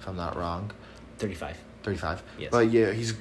[0.01, 0.71] if I'm not wrong.
[1.19, 1.57] 35.
[1.83, 2.23] 35.
[2.39, 2.49] Yes.
[2.51, 3.15] But yeah, he's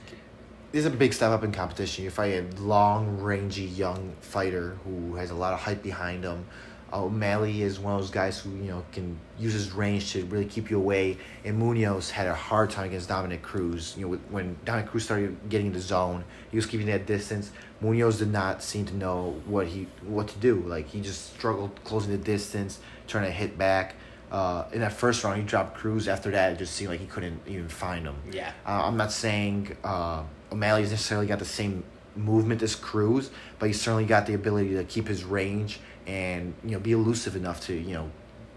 [0.72, 2.04] he's a big step up in competition.
[2.04, 6.46] You fight a long, rangy young fighter who has a lot of hype behind him.
[6.92, 10.24] Uh, O'Malley is one of those guys who you know can use his range to
[10.26, 11.18] really keep you away.
[11.44, 13.94] And Munhoz had a hard time against Dominick Cruz.
[13.96, 17.50] You know, when Dominick Cruz started getting in the zone, he was keeping that distance.
[17.82, 20.56] Munhoz did not seem to know what he what to do.
[20.66, 23.94] Like he just struggled closing the distance, trying to hit back.
[24.30, 26.06] Uh, in that first round, he dropped Cruz.
[26.06, 28.16] After that, it just seemed like he couldn't even find him.
[28.30, 28.52] Yeah.
[28.64, 31.82] Uh, I'm not saying uh, O'Malley's necessarily got the same
[32.16, 36.72] movement as Cruz, but he's certainly got the ability to keep his range and you
[36.72, 38.10] know be elusive enough to you know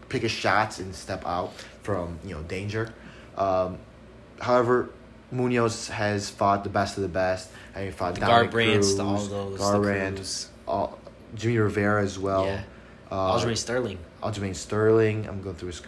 [0.09, 2.93] pick his shots and step out from you know danger.
[3.38, 3.77] Um,
[4.39, 4.89] however,
[5.33, 7.49] Munhoz has fought the best of the best.
[7.75, 10.99] I mean, fought The Dominick Cruz, all those, Garbrandt, all,
[11.36, 12.45] Jimmy Rivera as well.
[12.45, 12.63] Yeah.
[13.12, 13.97] Uh, Aljamain Sterling.
[14.23, 15.27] Aljamain Sterling.
[15.27, 15.81] I'm going through his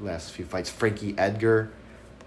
[0.00, 0.68] last few fights.
[0.68, 1.70] Frankie Edgar.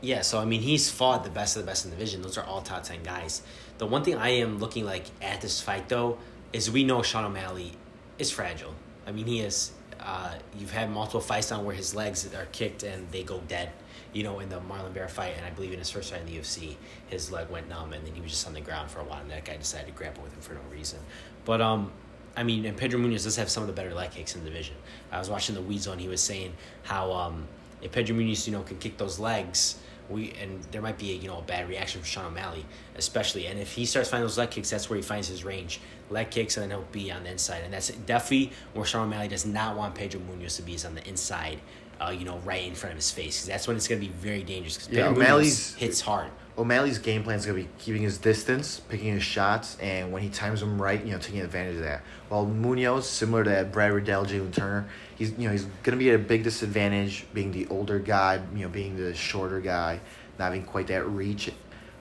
[0.01, 2.21] Yeah, so I mean, he's fought the best of the best in the division.
[2.21, 3.41] Those are all top ten guys.
[3.77, 6.17] The one thing I am looking like at this fight though
[6.53, 7.73] is we know Sean O'Malley
[8.17, 8.73] is fragile.
[9.05, 9.71] I mean, he is.
[9.99, 13.71] Uh, you've had multiple fights on where his legs are kicked and they go dead.
[14.13, 16.27] You know, in the Marlon Vera fight, and I believe in his first fight in
[16.27, 16.75] the UFC,
[17.07, 19.19] his leg went numb, and then he was just on the ground for a while,
[19.19, 20.99] and that guy decided to grapple with him for no reason.
[21.43, 21.91] But um,
[22.37, 24.49] I mean, and Pedro Munhoz does have some of the better leg kicks in the
[24.49, 24.75] division.
[25.11, 25.99] I was watching the Weed Zone.
[25.99, 27.47] He was saying how um,
[27.81, 29.77] if Pedro Munhoz, you know, can kick those legs,
[30.09, 33.47] we and there might be a you know a bad reaction from Sean O'Malley, especially.
[33.47, 35.79] And if he starts finding those leg kicks, that's where he finds his range.
[36.09, 39.27] Leg kicks, and then he'll be on the inside, and that's definitely where Sean O'Malley
[39.29, 41.59] does not want Pedro Munhoz to be is on the inside.
[41.99, 44.09] Uh, you know, right in front of his face, 'cause that's when it's gonna be
[44.09, 44.75] very dangerous.
[44.77, 46.29] Because Yeah, O'Malley's- Munhoz hits hard.
[46.57, 50.21] O'Malley's game plan is going to be keeping his distance, picking his shots, and when
[50.21, 52.01] he times them right, you know, taking advantage of that.
[52.29, 56.09] While Munhoz, similar to Brad Riddell, Jalen Turner, he's you know he's going to be
[56.09, 59.99] at a big disadvantage, being the older guy, you know, being the shorter guy,
[60.39, 61.51] not having quite that reach.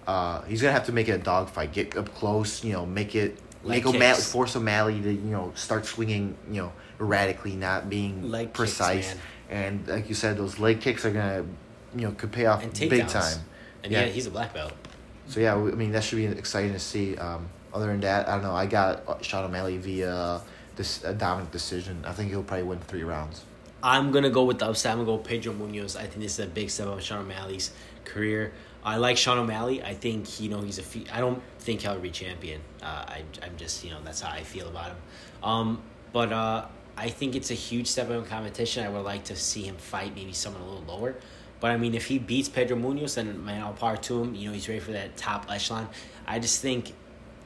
[0.06, 2.86] Uh, he's going to have to make it a dogfight, get up close, you know,
[2.86, 4.30] make it Leg make O'Malley kicks.
[4.30, 9.16] force O'Malley to you know start swinging, you know, erratically, not being Leg precise.
[9.50, 9.78] man.
[9.84, 12.60] and like you said, those leg kicks are going to, you know, could pay off
[12.60, 13.12] big takedowns.
[13.12, 13.44] time.
[13.84, 14.00] And Yeah.
[14.00, 14.72] yeah, he's a black belt.
[15.28, 17.16] So yeah, we- I mean that should be exciting to see.
[17.16, 18.54] Um, other than that, I don't know.
[18.56, 20.40] I got uh, Sean O'Malley via
[20.76, 22.02] this a dominant decision.
[22.04, 23.44] I think he'll probably win three rounds.
[23.82, 24.92] I'm gonna go with the upset.
[24.92, 25.96] I'm gonna go Pedro Munhoz.
[25.96, 27.70] I think this is a big step up in Sean O'Malley's
[28.04, 28.52] career.
[28.84, 29.82] I like Sean O'Malley.
[29.82, 30.82] I think you know he's a.
[30.82, 32.60] Fe- I don't think he'll be champion.
[32.82, 34.96] Uh, I I'm just you know that's how I feel about him.
[35.42, 36.66] Um, but uh,
[36.96, 38.84] I think it's a huge step up in competition.
[38.84, 41.14] I would like to see him fight maybe someone a little lower.
[41.64, 44.34] But I mean, if he beats Pedro Munhoz, then man, all power to him.
[44.34, 45.88] You know, he's ready for that top echelon.
[46.26, 46.92] I just think,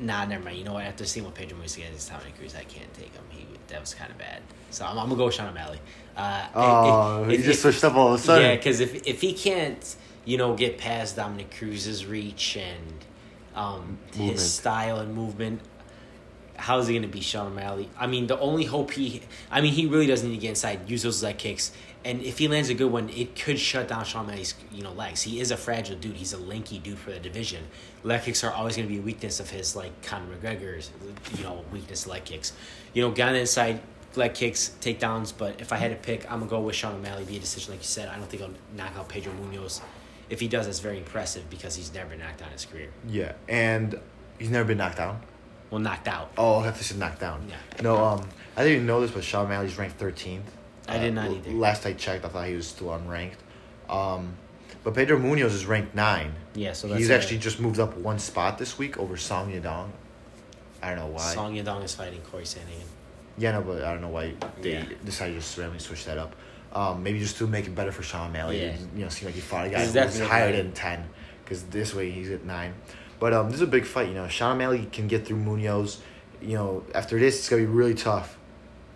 [0.00, 0.58] nah, never mind.
[0.58, 0.82] You know what?
[0.86, 3.22] After seeing what Pedro Munhoz against Dominick Cruz, I can't take him.
[3.28, 4.42] He that was kind of bad.
[4.70, 5.78] So I'm, I'm gonna go with Sean O'Malley.
[6.16, 8.44] Uh, Oh, if- he just if- switched up all of a sudden.
[8.44, 13.04] yeah, because if if he can't, you know, get past Dominick Cruz's reach and
[13.54, 14.32] um, Movement.
[14.32, 15.60] his style and movement,
[16.56, 17.88] how is he going to beat Sean O'Malley?
[17.96, 20.90] I mean, the only hope he, I mean, he really doesn't need to get inside,
[20.90, 21.70] use those leg kicks,
[22.04, 24.92] and if he lands a good one, it could shut down Sean O'Malley's, you know,
[24.92, 25.22] legs.
[25.22, 26.16] He is a fragile dude.
[26.16, 27.64] He's a lanky dude for the division.
[28.04, 30.90] Leg kicks are always going to be a weakness of his, like Conor McGregor's,
[31.36, 32.52] you know, weakness leg kicks.
[32.94, 33.80] You know, the inside,
[34.14, 35.32] leg kicks, takedowns.
[35.36, 37.80] But if I had to pick, I'm gonna go with Sean O'Malley via decision, like
[37.80, 38.08] you said.
[38.08, 39.80] I don't think I'll knock out Pedro Munhoz.
[40.30, 42.90] If he does, that's very impressive because he's never been knocked out in his career.
[43.08, 43.98] Yeah, and
[44.38, 45.20] he's never been knocked down.
[45.70, 46.32] Well, knocked out.
[46.36, 47.46] Oh, I have to say knocked down.
[47.48, 47.82] Yeah.
[47.82, 50.50] No, um, I didn't even know this, but Sean O'Malley's ranked thirteenth.
[50.88, 51.50] I did not either.
[51.52, 53.36] Last I checked, I thought he was still unranked.
[53.88, 54.34] Um,
[54.84, 56.32] but Pedro Munhoz is ranked nine.
[56.54, 59.90] Yeah, so that's He's actually just moved up one spot this week over Song Yadong.
[60.82, 61.34] I don't know why.
[61.34, 62.86] Song Yadong is fighting Corey Sandhagen.
[63.36, 64.84] Yeah, no, but I don't know why they Yeah.
[65.04, 66.34] decided to just randomly switch that up.
[66.72, 68.60] Um, maybe just to make it better for Sean O'Malley.
[68.60, 68.76] Yeah.
[68.94, 71.04] You know, seem like he fought a guy who's higher than ten,
[71.44, 72.74] because this way he's at nine.
[73.18, 74.08] But um, this is a big fight.
[74.08, 75.98] You know, Sean O'Malley can get through Munhoz.
[76.40, 78.36] You know, after this, it's gonna be really tough.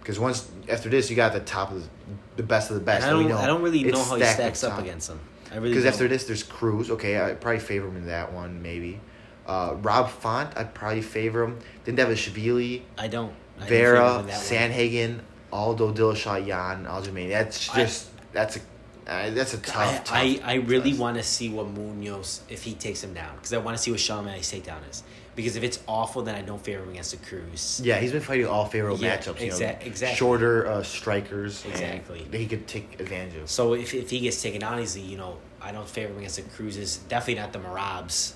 [0.02, 1.88] Because once after this, you got the top of the,
[2.36, 3.06] the best of the best.
[3.06, 3.38] And I don't, know.
[3.38, 4.80] I don't really know how he stacks up top.
[4.80, 5.20] against him.
[5.52, 6.90] I really Because after this, there's Cruz.
[6.90, 8.98] Okay, I probably favor him in that one, maybe.
[9.46, 11.60] Uh, Rob Font, I'd probably favor him.
[11.84, 13.32] Then Dvalishvili, I don't.
[13.58, 14.70] I don't Vera, favor him in that one.
[14.70, 15.20] Sandhagen,
[15.52, 17.28] Aldo Dillashaw, Yan Aljamain.
[17.28, 18.60] That's I- just that's a
[19.06, 20.12] uh, that's a tough.
[20.12, 23.34] I, tough I, I really want to see what Munhoz if he takes him down
[23.36, 25.02] because I want to see what Sean O'Malley's takedown is
[25.34, 27.80] because if it's awful then I don't favor him against the Cruz.
[27.82, 29.40] Yeah, he's been fighting all favorable Yeah, matchups.
[29.40, 30.16] You exa- know, exactly.
[30.16, 31.64] Shorter uh, strikers.
[31.64, 32.26] Exactly.
[32.30, 33.50] that he could take advantage of.
[33.50, 36.36] So if, if he gets taken down easily, you know I don't favor him against
[36.36, 36.98] the Cruzes.
[37.08, 38.32] Definitely not the Merabs.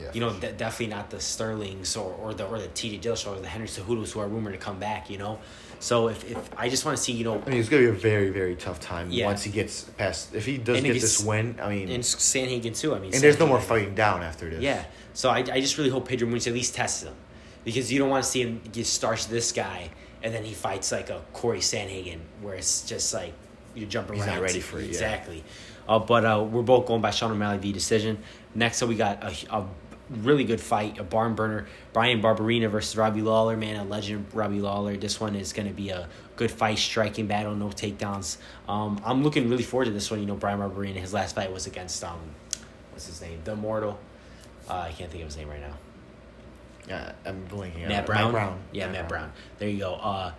[0.00, 0.40] Yeah, You know, sure.
[0.40, 3.66] de- definitely not the Sterlings or, or the or the TJ Dillashaw or the Henry
[3.66, 5.10] Cejudos who are rumored to come back.
[5.10, 5.38] You know,
[5.80, 7.88] so if, if I just want to see you know I mean, it's gonna be
[7.88, 9.26] a very very tough time Yeah.
[9.26, 10.32] once he gets past.
[10.34, 12.94] If he does And get this win, I mean, and and, Sandhagen too.
[12.94, 14.60] I mean, And there's no more fighting down after this.
[14.62, 14.84] Yeah.
[15.20, 17.12] So I, I just really hope Pedro Munhoz at least tests him.
[17.62, 19.90] Because you don't want to see him get starch this guy
[20.22, 23.34] and then he fights like a Corey Sandhagen where it's just like
[23.74, 24.20] you jump around.
[24.20, 24.88] He's not ready for it, yeah.
[24.88, 25.44] Exactly.
[25.86, 28.16] Uh, but uh, we're both going by Sean O'Malley v decision.
[28.54, 29.66] Next up, we got a, a
[30.22, 31.66] really good fight, a barn burner.
[31.92, 33.58] Brian Barberena versus Robbie Lawler.
[33.58, 34.96] Man, a legend, Robbie Lawler.
[34.96, 38.38] This one is going to be a good fight, striking battle, no takedowns.
[38.66, 40.20] Um, I'm looking really forward to this one.
[40.20, 42.20] You know, Brian Barberena, his last fight was against, um,
[42.92, 43.40] what's his name?
[43.44, 43.98] The Immortal.
[44.70, 45.74] Uh, I can't think of his name right now.
[46.88, 47.88] yeah, I'm blinking.
[47.88, 48.06] Matt out.
[48.06, 48.22] Brown.
[48.24, 48.58] Matt Brown.
[48.72, 49.32] Yeah, Matt, Brown.
[49.58, 49.94] There you go.
[49.94, 50.32] Uh,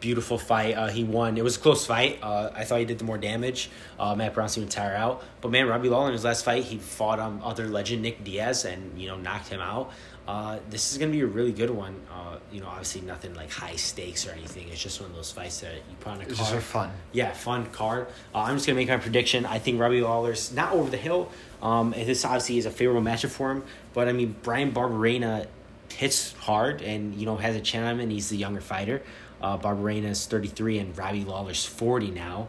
[0.00, 0.74] beautiful fight.
[0.76, 1.38] Uh, he won.
[1.38, 2.18] It was a close fight.
[2.22, 3.70] Uh, I thought he did the more damage.
[3.98, 5.22] Uh, Matt Brown seemed to tire out.
[5.40, 8.64] But man, Robbie Lawler in his last fight, he fought um, other legend Nick Diaz
[8.64, 9.90] and you know knocked him out.
[10.26, 12.00] Uh, this is gonna be a really good one.
[12.12, 14.68] Uh, you know, obviously nothing like high stakes or anything.
[14.68, 16.38] It's just one of those fights that you put on a It's card.
[16.38, 16.90] just for fun.
[17.10, 18.06] Yeah, fun card.
[18.34, 19.44] Uh, I'm just gonna make my prediction.
[19.46, 21.28] I think Robbie Lawler's not over the hill.
[21.62, 23.62] Um, and this obviously is a favorable matchup for him.
[23.94, 25.46] But I mean, Brian Barberena
[25.92, 28.00] hits hard and you know has a chin on him.
[28.00, 29.02] and He's the younger fighter.
[29.40, 32.48] Uh, Barberena is 33 and Robbie Lawler's 40 now.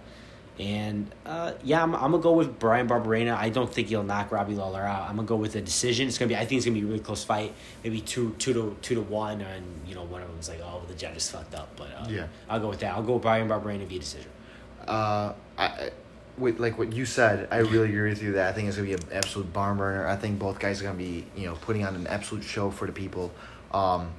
[0.60, 3.36] And uh, yeah, I'm, I'm gonna go with Brian Barberena.
[3.36, 5.10] I don't think he'll knock Robbie Lawler out.
[5.10, 6.08] I'm gonna go with a decision.
[6.08, 6.36] It's gonna be.
[6.36, 7.54] I think it's gonna be a really close fight.
[7.84, 10.84] Maybe two two to two to one, and you know one of them's like, oh,
[10.88, 11.69] the judges fucked up.
[11.76, 12.28] But uh, Yeah.
[12.47, 12.93] I'll go with that.
[12.93, 14.30] I'll go with Brian Barberena via decision.
[14.88, 15.91] Uh, I, I-
[16.38, 18.88] with like what you said, I really agree with you that I think it's gonna
[18.88, 20.08] be an absolute barn burner.
[20.08, 22.86] I think both guys are gonna be you know putting on an absolute show for
[22.88, 23.32] the people.
[23.74, 24.12] Um,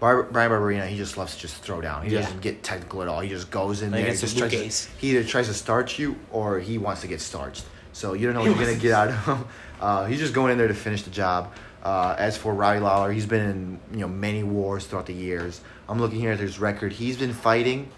[0.00, 2.04] Bar- Brian Barberena, he just loves to just throw down.
[2.04, 2.22] He Yeah.
[2.22, 3.20] doesn't get technical at all.
[3.20, 4.12] He just goes in Like there.
[4.12, 4.50] He, just tries
[4.86, 7.64] to, he either tries to starch you or he wants to get starched.
[7.92, 9.44] So you don't know what you're gonna get out of him.
[9.82, 11.52] Uh, he's just going in there to finish the job.
[11.82, 15.60] Uh, as for Robbie Lawler, he's been in you know many wars throughout the years.
[15.88, 16.92] I'm looking here at his record.
[16.92, 17.88] He's been fighting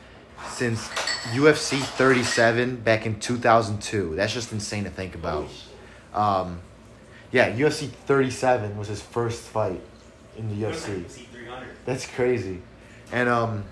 [0.49, 0.89] since
[1.33, 4.15] UFC 37 back in 2002.
[4.17, 5.49] That's just insane to think about.
[6.13, 6.61] Um,
[7.33, 9.81] yeah, UFC 37 was his first fight
[10.37, 11.05] in the UFC.
[11.85, 12.63] That's crazy.
[13.13, 13.65] And um,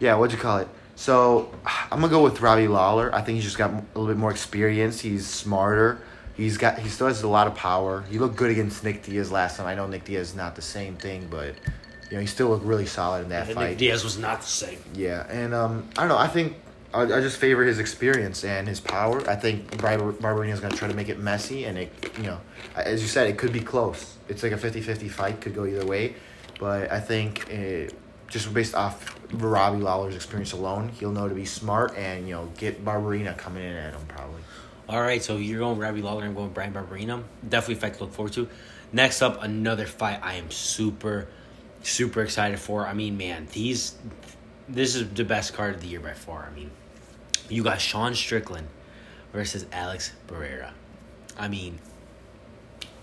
[0.00, 0.68] yeah, what'd you call it?
[0.94, 3.14] So I'm gonna go with Robbie Lawler.
[3.14, 5.00] I think he's just got a little bit more experience.
[5.00, 6.00] He's smarter.
[6.34, 8.02] He's got he still has a lot of power.
[8.10, 9.66] He looked good against Nick Diaz last time.
[9.66, 11.54] I know Nick Diaz is not the same thing, but
[12.10, 13.70] you know he still looked really solid in that And fight.
[13.70, 14.78] Nick Diaz was not the same.
[14.94, 16.18] Yeah, and um, I don't know.
[16.18, 16.56] I think
[16.96, 19.28] I, I just favor his experience and his power.
[19.28, 22.24] I think Bar- Barberena is going to try to make it messy, and it, you
[22.24, 22.40] know,
[22.74, 24.16] as you said, it could be close.
[24.28, 26.14] It's like a 50-50 fight, could go either way.
[26.58, 27.94] But I think it,
[28.28, 32.48] just based off Robbie Lawler's experience alone, he'll know to be smart and you know
[32.56, 34.40] get Barberena coming in at him probably.
[34.88, 37.22] All right, so you're going Robbie Lawler and going Brian Barberena.
[37.46, 38.48] Definitely fight to look forward to.
[38.92, 41.26] Next up, another fight I am super,
[41.82, 42.86] super excited for.
[42.86, 43.96] I mean, man, these,
[44.68, 46.48] this is the best card of the year by far.
[46.50, 46.70] I mean,
[47.48, 48.68] you got Sean Strickland
[49.32, 50.72] versus Alex Pereira.
[51.38, 51.78] I mean,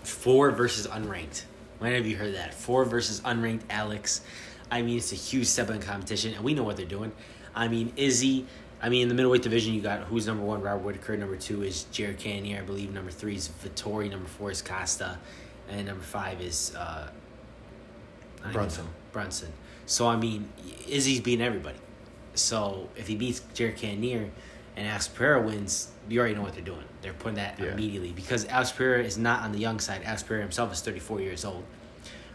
[0.02, 1.44] four versus unranked.
[1.78, 2.54] When have you heard that?
[2.54, 4.22] Four versus unranked Alex.
[4.70, 7.12] I mean, it's a huge step in competition, and we know what they're doing.
[7.54, 8.46] I mean, Izzy.
[8.82, 11.16] I mean, in the middleweight division, you got who's number one, Robert Whitaker.
[11.16, 12.92] Number two is Jared Cannonier, I believe.
[12.92, 14.10] Number three is Vettori.
[14.10, 15.18] Number four is Costa,
[15.70, 17.08] and number five is uh,
[18.52, 18.84] Brunson.
[18.84, 19.52] know, Brunson.
[19.86, 20.50] So I mean,
[20.88, 21.78] Izzy's beating everybody.
[22.34, 24.30] So if he beats Jared Cannonier
[24.76, 26.84] and Alex Pereira wins, you already know what they're doing.
[27.02, 27.72] They're putting that Yeah.
[27.72, 30.02] immediately because Alex Pereira is not on the young side.
[30.04, 31.64] Alex Pereira himself is thirty four years old.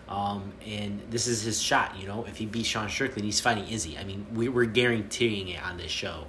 [0.08, 2.26] Um, and this is his shot, you know.
[2.28, 3.96] If he beats Sean Strickland, he's fighting Izzy.
[3.98, 6.26] I mean, we, we're guaranteeing it on this show,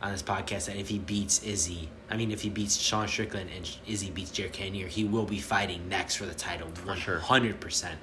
[0.00, 3.50] on this podcast, that if he beats Izzy, I mean, if he beats Sean Strickland
[3.54, 7.18] and Izzy beats Jared Cannonier, he will be fighting next for the title, one sure.
[7.18, 7.98] hundred percent.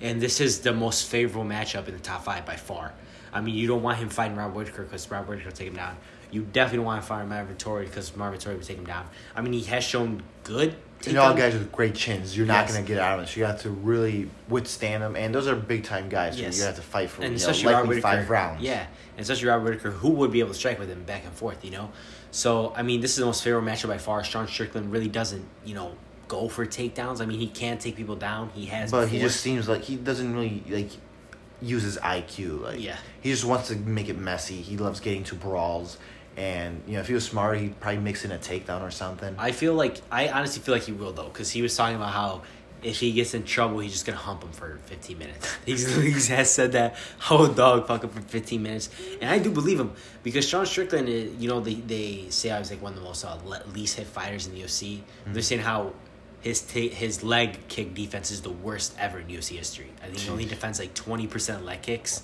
[0.00, 2.94] And this is the most favorable matchup in the top five by far.
[3.36, 5.76] I mean, you don't want him fighting Rob Whitaker because Rob Whitaker will take him
[5.76, 5.96] down.
[6.30, 9.06] You definitely don't want to fight Marvin Vettori because Marvin Vettori will take him down.
[9.34, 10.74] I mean, he has shown good.
[11.06, 13.28] And all guys with great chins, you're not going to get out of it.
[13.28, 16.36] So you have to really withstand them, and those are big time guys.
[16.36, 16.58] So Yes.
[16.58, 18.62] you have to fight for and you know, especially Robert Whitaker, five rounds.
[18.62, 21.34] Yeah, and especially Robert Whitaker, who would be able to strike with him back and
[21.34, 21.90] forth, you know.
[22.30, 24.24] So I mean, this is the most favorable matchup by far.
[24.24, 25.92] Sean Strickland really doesn't, you know,
[26.28, 27.20] go for takedowns.
[27.20, 28.50] I mean, he can take people down.
[28.54, 30.90] He has, But he just seems like he doesn't really like
[31.62, 32.62] use his IQ.
[32.62, 32.96] Like Yeah.
[33.20, 34.60] he just wants to make it messy.
[34.62, 35.98] He loves getting to brawls,
[36.36, 39.34] and you know if he was smart, he'd probably mix in a takedown or something.
[39.38, 42.12] I feel like I honestly feel like he will though, because he was talking about
[42.12, 42.42] how
[42.82, 45.56] if he gets in trouble, he's just gonna hump him for fifteen minutes.
[45.66, 48.90] he's he has said that how dog fuck him for fifteen minutes,
[49.22, 49.92] and I do believe him
[50.22, 53.04] because Sean Strickland, is, you know, they they say I was like one of the
[53.04, 53.38] most uh,
[53.74, 55.00] least hit fighters in the UFC.
[55.26, 55.94] They're saying how.
[56.40, 59.90] His ta- his leg kick defense is the worst ever in UFC history.
[60.02, 62.22] I think he only defends like twenty percent leg kicks.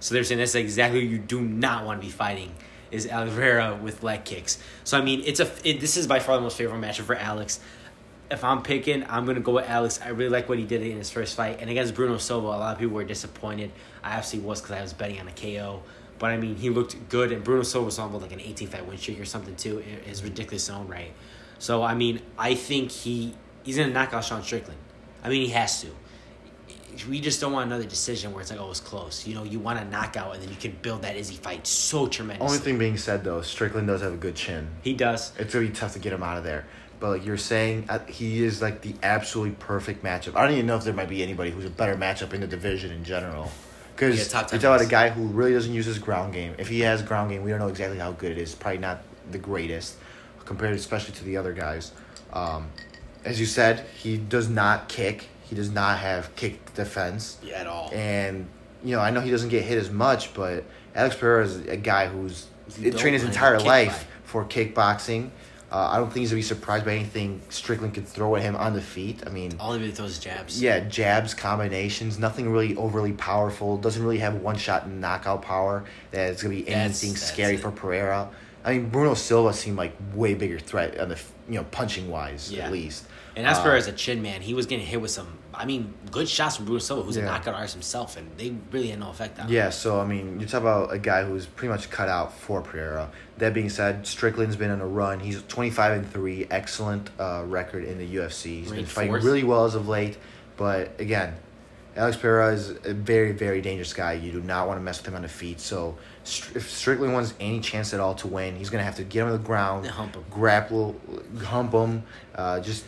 [0.00, 2.54] So they're saying that's exactly what you do not want to be fighting
[2.90, 4.58] is Oliveira with leg kicks.
[4.84, 7.14] So I mean, it's a it, this is by far the most favorable matchup for
[7.14, 7.60] Alex.
[8.30, 10.00] If I'm picking, I'm gonna go with Alex.
[10.02, 12.48] I really like what he did in his first fight, and against Bruno Silva, a
[12.48, 13.72] lot of people were disappointed.
[14.02, 15.82] I actually was because I was betting on a KO,
[16.18, 18.86] but I mean, he looked good, and Bruno Silva was on like an 18 fight
[18.86, 19.78] win streak or something too.
[19.78, 21.12] It is ridiculous in own right.
[21.58, 24.78] So I mean, I think he he's gonna knock out Sean Strickland.
[25.22, 25.88] I mean, he has to
[27.08, 29.26] we just don't want another decision where it's like, oh, it's close.
[29.26, 32.06] You know, you want a knockout, and then you can build that Izzy fight so
[32.06, 32.46] tremendous.
[32.46, 34.68] Only thing being said though, Strickland does have a good chin.
[34.82, 35.32] he does.
[35.38, 36.66] It's gonna be tough to get him out of there.
[36.98, 40.36] But like you're saying, uh, he is like the absolutely perfect matchup.
[40.36, 42.46] I don't even know if there might be anybody who's a better matchup in the
[42.46, 43.50] division in general.
[43.94, 46.34] Because Yeah, you're top 10 talking about a guy who really doesn't use his ground
[46.34, 46.54] game.
[46.58, 48.54] If he has ground game, we don't know exactly how good it is.
[48.54, 49.96] Probably not the greatest
[50.44, 51.92] compared, especially to the other guys.
[52.34, 52.68] Um,
[53.24, 55.28] as you said, he does not kick.
[55.44, 57.38] He does not have kick defense.
[57.42, 57.90] Yeah, at all.
[57.92, 58.46] And
[58.84, 61.76] you know, I know he doesn't get hit as much, but Alex Pereira is a
[61.76, 62.46] guy who's
[62.96, 64.24] trained his entire life kickback.
[64.24, 65.30] for kickboxing.
[65.72, 68.56] Uh, I don't think he's gonna be surprised by anything Strickland could throw at him
[68.56, 69.22] on the feet.
[69.24, 70.60] I mean, all he really throws is jabs.
[70.60, 73.76] yeah, jabs, combinations, nothing really overly powerful.
[73.76, 77.60] Doesn't really have one shot knockout power that's gonna be That's- anything that's scary it.
[77.60, 78.28] for Pereira.
[78.64, 81.18] I mean, Bruno Silva seemed like way bigger threat on the
[81.48, 82.66] you know punching wise Yeah.
[82.66, 83.04] at least.
[83.36, 85.64] And as Uh, far as a chin man, he was getting hit with some, I
[85.64, 87.26] mean, good shots from Bruno Silva, who's a Yeah.
[87.26, 89.52] knockout artist himself, and they really had no effect on him.
[89.54, 92.60] Yeah, so I mean, you talk about a guy who's pretty much cut out for
[92.60, 93.08] Pereira.
[93.38, 95.20] That being said, Strickland's been on a run.
[95.20, 98.60] He's twenty five and three, excellent uh, record in the UFC.
[98.62, 99.24] He's been fighting fourth.
[99.24, 100.18] really well as of late,
[100.56, 101.34] but again,
[101.96, 104.12] Alex Pereira is a very very dangerous guy.
[104.14, 105.60] You do not want to mess with him on the feet.
[105.60, 109.22] So if Strickland wants any chance at all to win, he's gonna have to get
[109.22, 110.24] him on the ground, hump him.
[110.30, 111.00] grapple,
[111.44, 112.02] hump him,
[112.34, 112.84] uh, just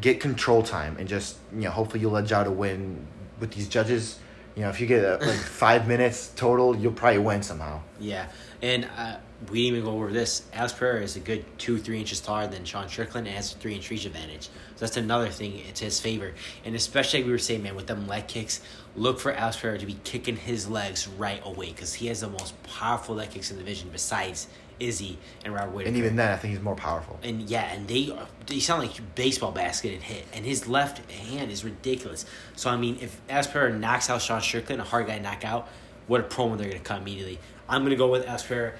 [0.00, 3.06] get control time, and just you know hopefully you'll edge out a win
[3.40, 4.18] with these judges.
[4.54, 7.80] You know, if you get uh, like five minutes total, you'll probably win somehow.
[7.98, 8.28] Yeah,
[8.62, 9.16] and uh,
[9.50, 10.44] we didn't even go over this.
[10.52, 13.56] Alex Pereira is a good two, three inches taller than Sean Strickland and has a
[13.56, 14.44] three inch reach advantage.
[14.76, 15.60] So that's another thing.
[15.68, 16.32] It's his favor,
[16.64, 18.60] and especially like we were saying, man, with them leg kicks,
[18.96, 22.28] look for Alex Pereira to be kicking his legs right away because he has the
[22.28, 24.48] most powerful leg kicks in the division besides
[24.80, 25.88] Izzy and Robert Whitaker.
[25.88, 27.18] And even then, I think he's more powerful.
[27.22, 31.50] And yeah, and they they sound like baseball basket and hit, and his left hand
[31.50, 32.26] is ridiculous.
[32.56, 35.68] So I mean, if Alex Pereira knocks out Sean Strickland, a hard guy knockout,
[36.06, 37.38] what a promo they're gonna cut immediately.
[37.68, 38.74] I'm gonna go with Alex Pereira.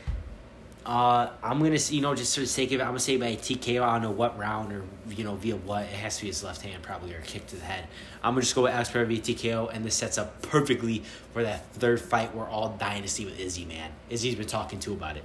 [0.86, 3.36] Uh, I'm gonna you know just for the sake of it, I'm gonna say by
[3.36, 3.82] TKO.
[3.82, 5.84] I don't know what round or you know via what.
[5.84, 7.86] It has to be his left hand probably or kick to the head.
[8.22, 11.42] I'm gonna just go with Alex Pereira via TKO, and this sets up perfectly for
[11.42, 13.64] that third fight we're all dying to see with Izzy.
[13.64, 15.24] Man, Izzy's been talking too about it.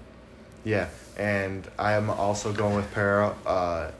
[0.63, 3.35] Yeah, and I am also going with Pereira.
[3.45, 3.91] Uh,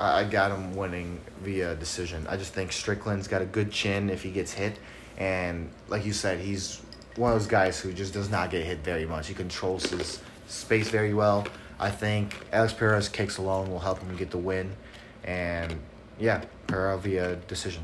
[0.00, 2.26] I, I got him winning via decision.
[2.28, 4.76] I just think Strickland's got a good chin if he gets hit,
[5.18, 6.82] and like you said, he's
[7.14, 9.28] one of those guys who just does not get hit very much.
[9.28, 10.20] He controls his
[10.50, 11.46] space very well.
[11.78, 14.76] I think Alex Pereira's kicks alone will help him get the win,
[15.24, 15.80] and
[16.18, 17.82] yeah, Pereira via decision.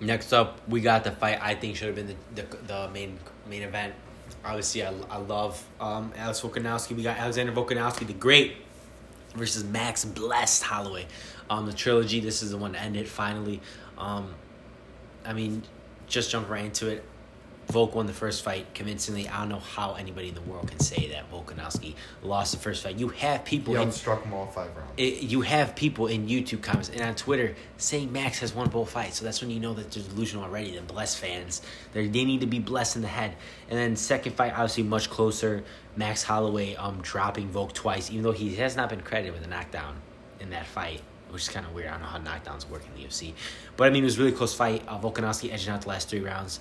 [0.00, 3.18] Next up, we got the fight I think should have been the, the, the main
[3.48, 3.94] main event.
[4.44, 6.96] Obviously, I, I love um, Alex Volkanovski.
[6.96, 8.56] We got Alexander Volkanovski, the Great,
[9.34, 11.06] versus Max Blessed Holloway.
[11.50, 12.20] Um, the trilogy.
[12.20, 13.60] This is the one that ended finally.
[13.98, 14.34] Um,
[15.26, 15.62] I mean,
[16.06, 17.04] just jump right into it.
[17.70, 19.28] Volk won the first fight convincingly.
[19.28, 22.82] I don't know how anybody in the world can say that Volkanovski lost the first
[22.82, 22.98] fight.
[22.98, 24.92] You have people He in outstruck him all five rounds.
[24.96, 28.90] it, you have people in YouTube comments and on Twitter saying Max has won both
[28.90, 29.18] fights.
[29.18, 30.74] So that's when you know that they're delusional already.
[30.76, 33.36] The blessed fans, they they need to be blessed in the head.
[33.68, 35.62] And then second fight, obviously much closer.
[35.96, 39.48] Max Holloway um dropping Volk twice, even though he has not been credited with a
[39.48, 39.96] knockdown
[40.40, 41.88] in that fight, which is kind of weird.
[41.88, 43.32] I don't know how knockdowns work in the UFC,
[43.76, 44.82] but I mean it was a really close fight.
[44.88, 46.60] Uh, Volkanovski edging out the last three rounds.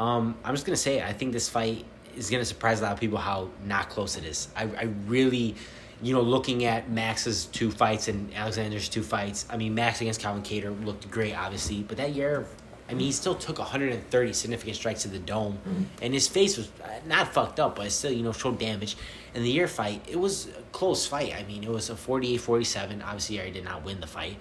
[0.00, 1.84] Um, I'm just gonna say I think this fight
[2.16, 4.48] is gonna surprise a lot of people how not close it is.
[4.56, 5.54] I I really
[6.02, 10.20] you know, looking at Max's two fights and Alexander's two fights, I mean, Max against
[10.20, 12.46] Calvin Kattar looked great, obviously, but that year,
[12.88, 15.58] I mean, he still took 130 significant strikes to the dome,
[16.02, 18.96] and his face was uh, not fucked up, but it still, you know, showed damage.
[19.34, 21.34] And the Yair fight, it was a close fight.
[21.34, 23.02] I mean, it was a 48 47.
[23.02, 24.38] Obviously, Yair did not win the fight.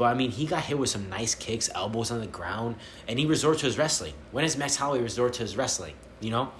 [0.00, 3.18] But I mean, he got hit with some nice kicks, elbows on the ground, and
[3.18, 4.14] he resorted to his wrestling.
[4.32, 5.92] When has Max Holloway resort to his wrestling?
[6.20, 6.52] You know,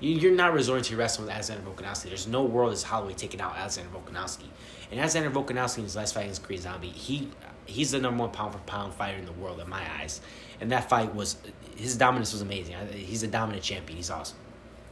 [0.00, 2.02] you- you're not resorting to wrestling with Alexander Volkanovski.
[2.10, 4.48] There's no world is Holloway taking out Alexander Volkanovski.
[4.90, 7.30] And Alexander Volkanovski in his last fight against Korean Zombie, he
[7.64, 10.20] he's the number one pound for pound fighter in the world in my eyes.
[10.60, 11.36] And that fight was
[11.76, 12.76] his dominance was amazing.
[12.92, 13.96] He's a dominant champion.
[13.96, 14.36] He's awesome.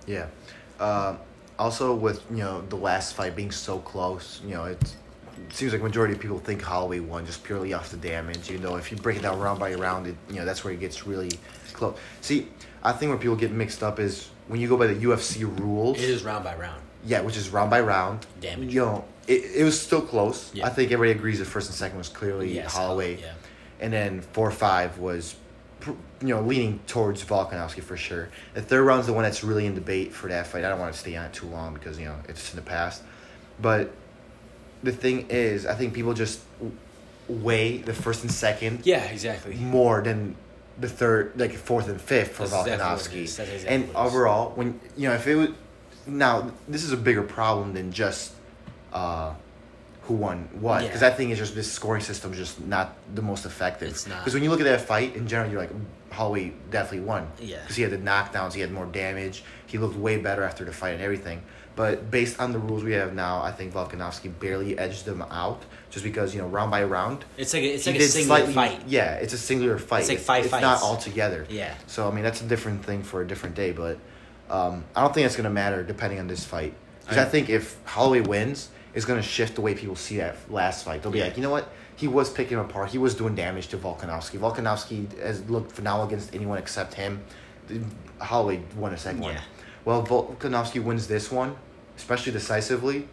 [0.06, 0.28] Yeah.
[0.80, 1.16] Uh,
[1.58, 4.96] also, with you know the last fight being so close, you know it's, it
[5.50, 8.50] seems like majority of people think Holloway won just purely off the damage.
[8.50, 10.72] You know, if you break it down round by round, it you know that's where
[10.72, 11.30] it gets really
[11.72, 11.96] close.
[12.20, 12.48] See,
[12.82, 15.98] I think where people get mixed up is when you go by the UFC rules.
[15.98, 16.80] It is round by round.
[17.04, 18.26] Yeah, which is round by round.
[18.40, 18.72] Damage.
[18.72, 20.52] You know, it, it was still close.
[20.54, 20.66] Yeah.
[20.66, 23.20] I think everybody agrees the first and second was clearly Yes, Holloway.
[23.20, 23.32] yeah.
[23.80, 25.34] And then four five was,
[25.86, 25.96] you
[26.28, 28.28] know, leaning towards Volkanovski for sure.
[28.54, 30.64] The third round's the one that's really in debate for that fight.
[30.64, 32.62] I don't want to stay on it too long because you know it's in the
[32.62, 33.02] past,
[33.60, 33.92] but
[34.82, 36.40] the thing is, I think people just
[37.28, 39.54] weigh the first and second Yeah, exactly.
[39.54, 40.34] more than
[40.78, 42.84] the third, like fourth and fifth for That's exactly
[43.24, 43.36] Volkanovski.
[43.36, 44.12] That's exactly and what it is.
[44.12, 45.48] overall, when you know, if it was
[46.06, 48.32] now, this is a bigger problem than just
[48.92, 49.32] uh,
[50.02, 50.82] who won what.
[50.82, 50.88] Yeah.
[50.88, 53.88] Because I think it's just this scoring system is just not the most effective.
[53.88, 54.18] It's not.
[54.18, 55.70] Because when you look at that fight in general, you're like,
[56.12, 57.28] Holloway definitely won.
[57.40, 57.60] Yeah.
[57.60, 60.72] Because he had the knockdowns, he had more damage, he looked way better after the
[60.72, 61.42] fight and everything.
[61.74, 65.62] But based on the rules we have now, I think Volkanovski barely edged them out,
[65.90, 67.24] just because you know round by round.
[67.38, 68.82] It's like a, it's like a single slightly- fight.
[68.86, 70.00] Yeah, it's a singular fight.
[70.00, 70.82] It's like five It's not fights.
[70.82, 71.46] all together.
[71.48, 71.72] Yeah.
[71.86, 73.96] So I mean that's a different thing for a different day, but
[74.50, 76.74] um, I don't think it's gonna matter depending on this fight.
[77.00, 80.36] Because I, I- think if Holloway wins, it's gonna shift the way people see that
[80.52, 81.02] last fight.
[81.02, 81.24] They'll be Yeah.
[81.28, 81.72] like, you know what?
[81.96, 82.90] He was picking him apart.
[82.90, 84.38] He was doing damage to Volkanovski.
[84.38, 87.22] Volkanovski has looked phenomenal against anyone except him.
[88.18, 89.34] Holloway won a second one.
[89.34, 89.40] Yeah.
[89.84, 91.56] Well, Volkanovski wins this one,
[91.96, 93.08] especially decisively.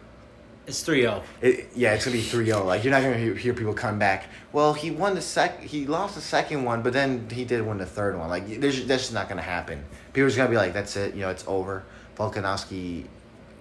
[0.66, 0.86] It's oh.
[0.86, 1.22] 3 0.
[1.40, 2.64] It, yeah, it's gonna be 3-0.
[2.64, 4.28] Like you're not gonna hear, hear people come back.
[4.52, 5.60] Well, he won the sec.
[5.60, 8.28] He lost the second one, but then he did win the third one.
[8.28, 9.84] Like there's, that's just not gonna happen.
[10.12, 11.14] People are just gonna be like, that's it.
[11.14, 11.84] You know, it's over.
[12.16, 13.04] Volkanovski,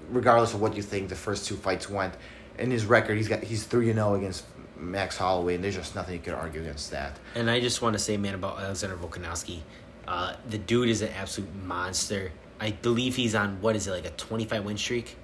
[0.09, 2.13] regardless of what you think, the first two fights went.
[2.57, 4.43] In his record, he's got he's 3 0 against
[4.79, 7.17] Max Holloway, and there's just nothing you can argue against that.
[7.35, 9.59] And I just want to say, man, about Alexander Volkanovski.
[10.07, 12.31] Uh, the dude is an absolute monster.
[12.59, 15.15] I believe he's on, what is it, like a 25 win streak?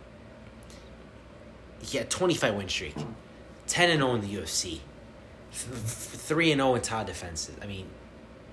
[1.90, 2.96] Yeah, 25 win streak.
[3.68, 4.80] 10 and 0 in the UFC.
[5.52, 7.56] 3 and 0 in Todd defenses.
[7.62, 7.88] I mean,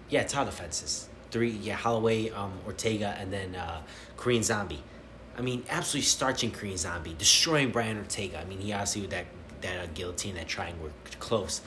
[0.09, 1.09] yeah, Todd defenses.
[1.31, 3.81] Three, yeah, Holloway, um, Ortega, and then uh,
[4.19, 4.83] Korean Zombie.
[5.37, 8.39] I mean, absolutely starching Korean Zombie, destroying Brian Ortega.
[8.39, 9.25] I mean, he obviously with that
[9.63, 11.61] that uh, guillotine, that triangle, were close,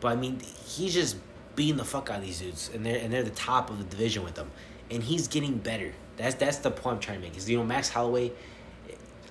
[0.00, 1.16] but I mean, he's just
[1.56, 3.84] beating the fuck out of these dudes, and they're and they're the top of the
[3.84, 4.50] division with them,
[4.90, 5.92] and he's getting better.
[6.16, 7.36] That's that's the point I'm trying to make.
[7.36, 8.32] Is you know Max Holloway,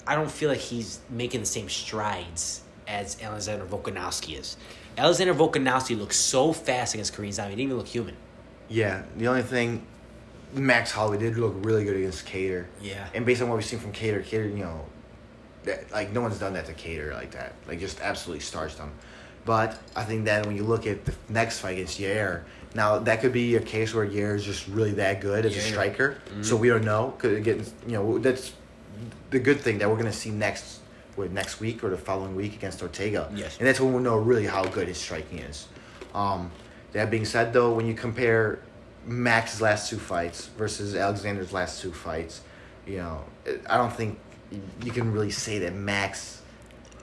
[0.06, 4.58] I don't feel like he's making the same strides as Alexander Volkanovski is.
[4.98, 7.52] Alexander Volkanovski looks so fast against Korean Zombie.
[7.52, 8.16] He didn't even look human.
[8.70, 9.86] Yeah, the only thing,
[10.54, 12.66] Max Holloway did look really good against Kattar.
[12.82, 13.08] Yeah.
[13.14, 14.86] And based on what we've seen from Kattar, Kattar, you know,
[15.68, 17.54] that, like no one's done that to Kattar like that.
[17.68, 18.92] Like just absolutely starched him.
[19.46, 22.44] But I think that when you look at the next fight against Yair,
[22.76, 25.62] now that could be a case where Yair is just really that good as a
[25.62, 26.18] striker.
[26.42, 27.14] So we don't know.
[27.18, 28.54] Could get you know that's
[29.30, 30.80] the good thing that we're gonna see next
[31.16, 33.32] what, next week or the following week against Ortega.
[33.34, 33.58] Yes.
[33.58, 35.68] And that's when we'll know really how good his striking is.
[36.14, 36.52] Um,
[36.94, 38.60] that being said, though, when you compare
[39.06, 42.42] Max's last two fights versus Alexander's last two fights,
[42.86, 43.24] you know,
[43.70, 44.20] I don't think
[44.84, 46.42] you can really say that Max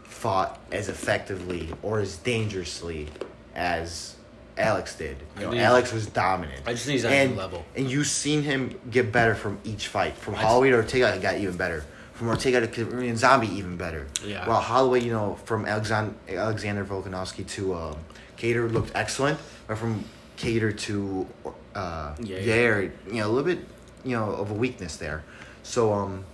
[0.04, 3.08] fought as effectively or as dangerously
[3.54, 4.14] as
[4.56, 5.16] Alex did.
[5.38, 6.62] You know, Alex was dominant.
[6.66, 7.64] I just think he's on and, level.
[7.76, 10.16] And you've seen him get better from each fight.
[10.16, 11.84] From I Holloway to Ortega, he got even better.
[12.14, 14.06] From Ortega to Korean Zombie, even better.
[14.24, 14.48] Yeah.
[14.48, 17.96] While Holloway, you know, from Alexander, Alexander Volkanovski to um,
[18.36, 20.04] Kattar looked excellent, but from
[20.36, 21.26] Kattar to
[21.74, 23.66] uh, Yeah, Yair, you know, a little bit,
[24.04, 25.24] you know, of a weakness there.
[25.64, 26.24] So, um,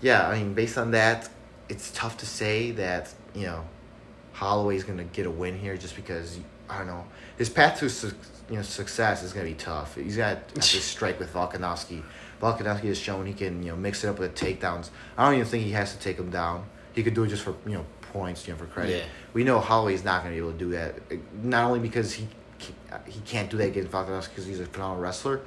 [0.00, 1.28] yeah, I mean, based on that,
[1.68, 3.64] it's tough to say that you know
[4.32, 6.38] Holloway's gonna get a win here just because
[6.68, 7.04] I don't know
[7.38, 8.12] his path to su-
[8.48, 9.94] you know success is gonna be tough.
[9.94, 12.02] He's got to strike with Volkanovski.
[12.40, 14.90] Volkanovski has shown he can you know mix it up with takedowns.
[15.16, 16.64] I don't even think he has to take him down.
[16.92, 18.98] He could do it just for you know points, you know, for credit.
[18.98, 19.04] Yeah.
[19.32, 20.96] We know Holloway's not gonna be able to do that.
[21.10, 22.26] Eh, not only because he
[23.06, 25.40] he can't do that against Volkanovski because he's a phenomenal wrestler,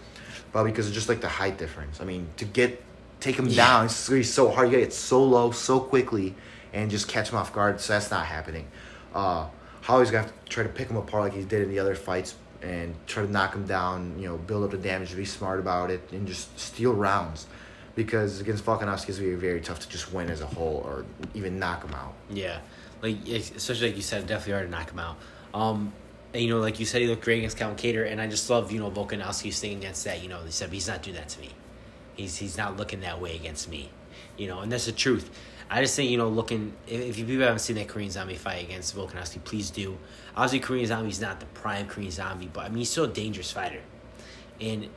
[0.52, 2.00] but because of just like the height difference.
[2.02, 2.82] I mean, to get
[3.24, 3.66] take him Yeah.
[3.68, 4.68] down, it's gonna be so hard.
[4.68, 6.36] You gotta get so low so quickly
[6.74, 7.80] and just catch him off guard.
[7.80, 8.68] So that's not happening.
[9.16, 9.46] Uh,
[9.82, 11.96] Holloway's gonna have to try to pick him apart like he did in the other
[11.96, 14.16] fights and try to knock him down.
[14.20, 17.48] You know, build up the damage, be smart about it, and just steal rounds.
[17.96, 21.06] Because against Volkanovski, it's gonna be very tough to just win as a whole or
[21.34, 22.14] even knock him out.
[22.30, 22.58] Yeah,
[23.02, 25.18] like especially like you said, definitely hard to knock him out.
[25.54, 25.94] Um,
[26.34, 28.50] and, you know, like you said, he looked great against Calvin Kattar, and I just
[28.50, 30.24] love you know Volkanovski's thing against that.
[30.24, 31.50] You know, they said he's not doing that to me.
[32.16, 33.90] He's he's not looking that way against me.
[34.38, 35.30] You know, and that's the truth.
[35.70, 38.64] I just think you know, looking if, you people haven't seen that Korean Zombie fight
[38.64, 39.98] against Volkanovski, please do.
[40.36, 43.52] Obviously, Korean Zombie's not the prime Korean Zombie, but I mean he's still a dangerous
[43.52, 43.82] fighter.
[44.62, 44.90] And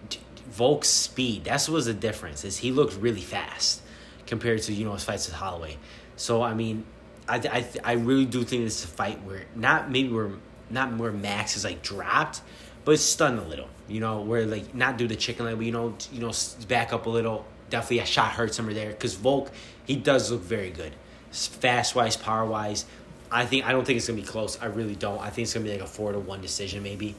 [0.50, 2.44] Volk's speed, that's was the difference.
[2.44, 3.82] Is he looked really fast
[4.26, 5.76] compared to you know his fights with Holloway.
[6.16, 6.84] So I mean,
[7.28, 10.30] I I I really do think this is a fight where not maybe where
[10.70, 12.42] not where Max is like dropped,
[12.84, 13.68] but it's stunned a little.
[13.88, 16.32] You know where like not do the chicken leg, but you know you know
[16.68, 17.44] back up a little.
[17.68, 19.50] Definitely a shot hurts him there because Volk
[19.84, 20.92] he does look very good,
[21.32, 22.84] fast wise, power wise.
[23.30, 24.58] I think I don't think it's gonna be close.
[24.60, 25.20] I really don't.
[25.20, 27.16] I think it's gonna be like a four to one decision maybe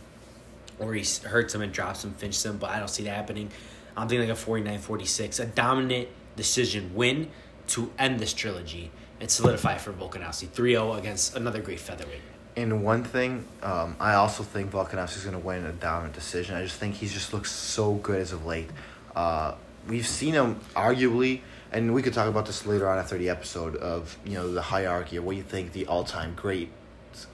[0.80, 3.49] or he hurts him and drops him, finishes him, but I don't see that happening.
[3.95, 7.30] I'm thinking like a 49 46, a dominant decision win
[7.68, 12.22] to end this trilogy and solidify for Volkanovski 3 0 against another great featherweight.
[12.58, 16.55] And one thing, um, I also think Volkanovski is going to win a dominant decision.
[16.55, 18.72] I just think he's just looks so good as of late.
[19.16, 19.53] Uh,
[19.88, 21.41] we've seen him arguably,
[21.72, 24.64] and we could talk about this later on after the episode of you know the
[24.64, 26.70] hierarchy of what you think the all time great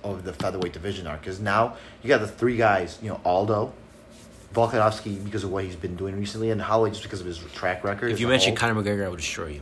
[0.03, 1.15] of the featherweight division are.
[1.15, 3.71] Because now you got the three guys, you know Aldo,
[4.53, 7.85] Volkanovski because of what he's been doing recently, and Holloway just because of his track
[7.85, 8.11] record.
[8.11, 8.57] If you a mentioned.
[8.57, 9.61] Conor McGregor, I would destroy you.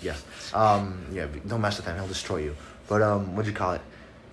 [0.00, 0.24] Yes.
[0.54, 1.96] Um, yeah, don't mess with him.
[1.96, 2.56] He'll destroy you.
[2.88, 3.82] But um, what do you call it?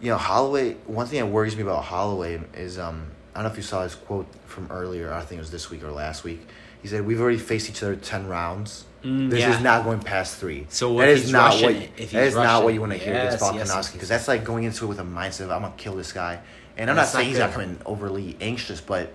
[0.03, 0.73] You know, Holloway.
[0.85, 3.83] One thing that worries me about Holloway is um, I don't know if you saw
[3.83, 5.13] his quote from earlier.
[5.13, 6.45] I think it was this week or last week.
[6.81, 8.83] He said, "We've already faced each other ten rounds.
[9.01, 9.55] Mm, this yeah.
[9.55, 10.67] is not going past three.
[10.67, 11.73] So what that is not what?
[11.73, 14.27] If that he's not what you want to hear Yes, against Volkanovski yes, because that's
[14.27, 16.41] like going into it with a mindset of I'm gonna kill this guy.
[16.75, 19.13] And I'm That's not saying not he's not coming overly anxious, but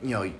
[0.00, 0.30] you know,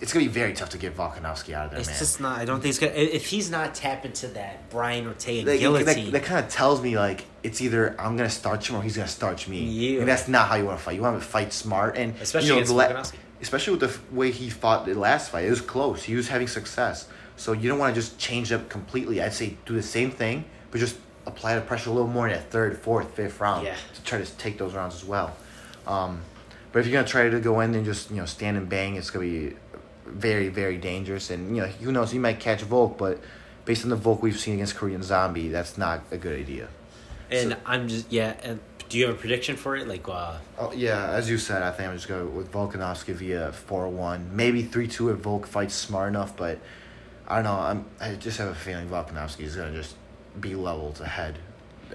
[0.00, 1.98] it's gonna be very tough to get Volkanovski out of there, It's man.
[1.98, 2.38] just not.
[2.38, 2.92] I don't think it's gonna.
[2.92, 6.82] If he's not tapped into that Brian Ortega Like, guillotine, that, that kind of tells
[6.82, 9.62] me like it's either I'm gonna starch him or he's gonna starch me.
[9.62, 10.00] Yeah.
[10.00, 10.96] And that's not how you want to fight.
[10.96, 12.76] You want to fight smart and Especially you know, against the
[13.20, 13.80] la- especially with
[14.10, 15.44] the way he fought the last fight.
[15.46, 16.02] It was close.
[16.02, 17.08] He was having success.
[17.36, 19.22] So you don't want to just change up completely.
[19.22, 22.32] I'd say do the same thing, but just apply the pressure a little more in
[22.34, 23.74] that third, fourth, fifth round Yeah.
[23.94, 25.36] to try to take those rounds as well.
[25.86, 26.20] Um,
[26.72, 28.96] but if you're gonna try to go in and just you know stand and bang,
[28.96, 29.54] it's gonna be
[30.06, 31.30] very very dangerous.
[31.30, 33.20] And you know who knows, you might catch Volk, but
[33.64, 36.68] based on the Volk we've seen against Korean Zombie, that's not a good idea.
[37.30, 38.34] and so- I'm just yeah.
[38.42, 39.88] And do you have a prediction for it?
[39.88, 43.50] Like, uh, Oh yeah, as you said, I think I'm just going with Volkanovski via
[43.52, 46.36] four one, maybe three two if Volk fights smart enough.
[46.36, 46.58] But
[47.26, 47.58] I don't know.
[47.58, 49.96] I'm I just have a feeling Volkanovski is gonna just
[50.40, 51.38] be levels ahead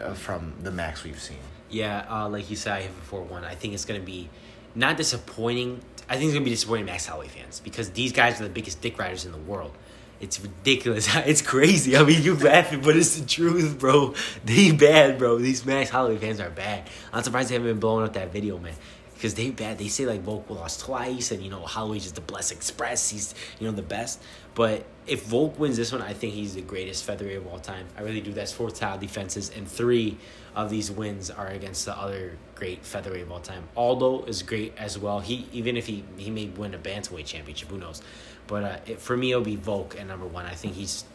[0.02, 1.38] uh, from the max we've seen.
[1.70, 3.46] Yeah, uh, like you said, I have a four one.
[3.46, 4.30] I think it's gonna be
[4.76, 5.82] not disappointing.
[6.10, 8.82] I think it's gonna be disappointing Max Holloway fans because these guys are the biggest
[8.82, 9.72] dick riders in the world,
[10.20, 11.14] It's ridiculous.
[11.26, 11.98] It's crazy.
[11.98, 14.14] I mean, you laughing, but it's the truth, bro.
[14.46, 15.38] They bad, bro.
[15.38, 16.90] These Max Holloway fans are bad.
[17.12, 18.76] I'm surprised they haven't been blowing up that video, man.
[19.14, 19.78] Because they bad.
[19.78, 23.10] They say like Volk lost twice, and you know Holloway's just the Blessed Express.
[23.10, 24.20] He's you know the best.
[24.56, 27.86] But if Volk wins this one, I think he's the greatest featherweight of all time.
[27.96, 28.34] I really do.
[28.34, 30.18] That's four title defenses, and three
[30.56, 33.64] of these wins are against the other great featherweight of all time.
[33.76, 35.20] Aldo is great as well.
[35.20, 38.02] He even if he he may win a bantamweight championship, who knows?
[38.48, 40.46] But uh, it, for me, it'll be Volk at number one.
[40.46, 41.06] I think he's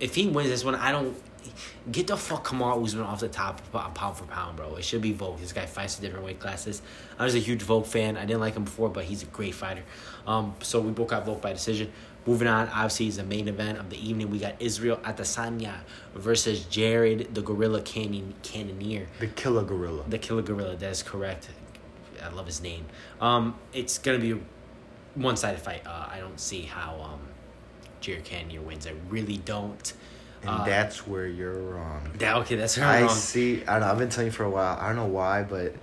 [0.00, 1.16] if he wins this one, I don't
[1.90, 3.60] get the fuck Kamaru Usman off the top
[3.94, 4.76] pound for pound, bro.
[4.76, 5.40] It should be Volk.
[5.40, 6.82] This guy fights in different weight classes.
[7.18, 8.16] I was a huge Volk fan.
[8.16, 9.82] I didn't like him before, but he's a great fighter.
[10.26, 11.92] Um, so we both got Volk by decision.
[12.26, 14.30] Moving on, obviously, is the main event of the evening.
[14.30, 15.74] We got Israel Adesanya
[16.14, 19.06] versus Jared the Gorilla Canyon Cannonier.
[19.20, 20.02] The Killer Gorilla.
[20.08, 20.74] The Killer Gorilla.
[20.76, 21.50] That is correct.
[22.22, 22.86] I love his name.
[23.20, 24.38] Um, it's gonna be a
[25.14, 25.86] one-sided fight.
[25.86, 27.20] Uh, I don't see how um,
[28.00, 28.86] Jared Cannonier wins.
[28.86, 29.92] I really don't.
[30.42, 32.10] And uh, that's where you're wrong.
[32.18, 33.10] That, okay, that's where i wrong.
[33.10, 33.62] see.
[33.64, 33.86] I don't know.
[33.92, 34.76] I've been telling you for a while.
[34.80, 35.74] I don't know why, but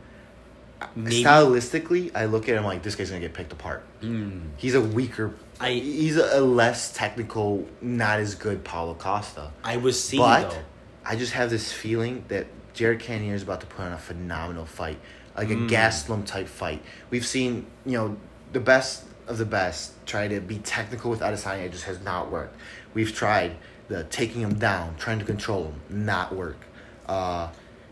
[0.95, 1.23] Maybe.
[1.23, 3.85] stylistically, I look at him like this guy's gonna get picked apart.
[4.01, 4.49] Mm.
[4.57, 5.33] He's a weaker.
[5.59, 9.51] I, he's a, less technical, not as good Paulo Costa.
[9.63, 10.57] I was seeing but though.
[11.05, 14.65] I just have this feeling that Jared Cannonier is about to put on a phenomenal
[14.65, 14.99] fight,
[15.37, 15.69] like a mm.
[15.69, 16.81] Gastelum type fight.
[17.09, 18.17] We've seen, you know,
[18.51, 21.65] the best of the best try to be technical with Adesanya.
[21.65, 22.57] It just has not worked.
[22.93, 23.55] We've tried
[23.87, 26.57] the taking him down, trying to control him, not work.
[27.05, 27.49] Uh,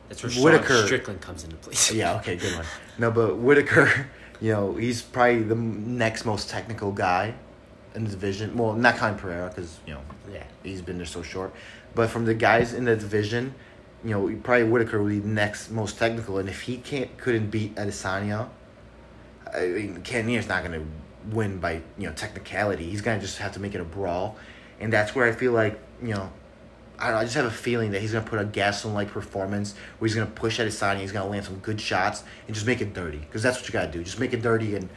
[0.09, 1.91] That's where Whittaker, Strickland comes into place.
[1.93, 2.65] yeah, okay, good one.
[2.97, 4.07] No, but Whittaker,
[4.39, 7.35] you know, he's probably the next most technical guy
[7.95, 8.57] in the division.
[8.57, 11.53] Well, not Colin Pereira because you know, yeah, he's been there so short.
[11.93, 13.53] But from the guys in the division,
[14.03, 16.37] you know, probably Whittaker would be the next most technical.
[16.37, 18.49] And if he can't couldn't beat Adesanya,
[19.53, 20.83] I mean, Cannonier's not gonna
[21.29, 22.89] win by you know technicality.
[22.89, 24.37] He's gonna just have to make it a brawl,
[24.79, 26.31] and that's where I feel like you know.
[26.99, 29.73] I, know, I just have a feeling that he's gonna put a Gastelum like performance
[29.97, 32.53] where he's gonna push at his side and he's gonna land some good shots and
[32.53, 34.03] just make it dirty because that's what you gotta do.
[34.03, 34.87] Just make it dirty and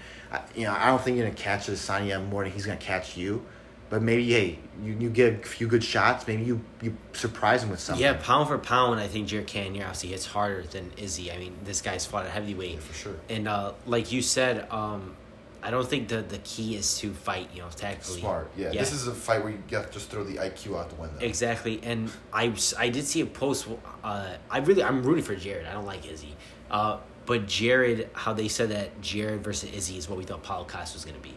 [0.55, 3.45] you know I don't think you're gonna catch Adesanya more than he's gonna catch you.
[3.91, 6.26] But maybe hey, you, you get a few good shots.
[6.26, 8.03] Maybe you, you surprise him with something.
[8.03, 11.30] Yeah, pound for pound, I think Jared Cannonier obviously hits harder than Izzy.
[11.30, 13.14] I mean, this guy's fought at heavyweight yeah, for sure.
[13.28, 15.14] And uh, like you said, um,
[15.62, 18.20] I don't think the the key is to fight, you know, tactically.
[18.20, 18.72] Smart, yeah.
[18.72, 18.80] yeah.
[18.80, 21.18] This is a fight where you have to just throw the IQ out the window.
[21.20, 23.66] Exactly, and I, I did see a post.
[24.03, 25.66] Uh, I really I'm rooting for Jared.
[25.66, 26.37] I don't like Izzy,
[26.70, 30.64] uh, but Jared, how they said that Jared versus Izzy is what we thought Paulo
[30.64, 31.35] Costa was gonna be,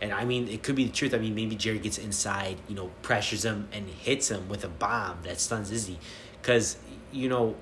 [0.00, 1.14] and I mean it could be the truth.
[1.14, 4.68] I mean maybe Jared gets inside, you know, pressures him and hits him with a
[4.68, 5.98] bomb that stuns Izzy,
[6.40, 6.76] because
[7.12, 7.54] you know,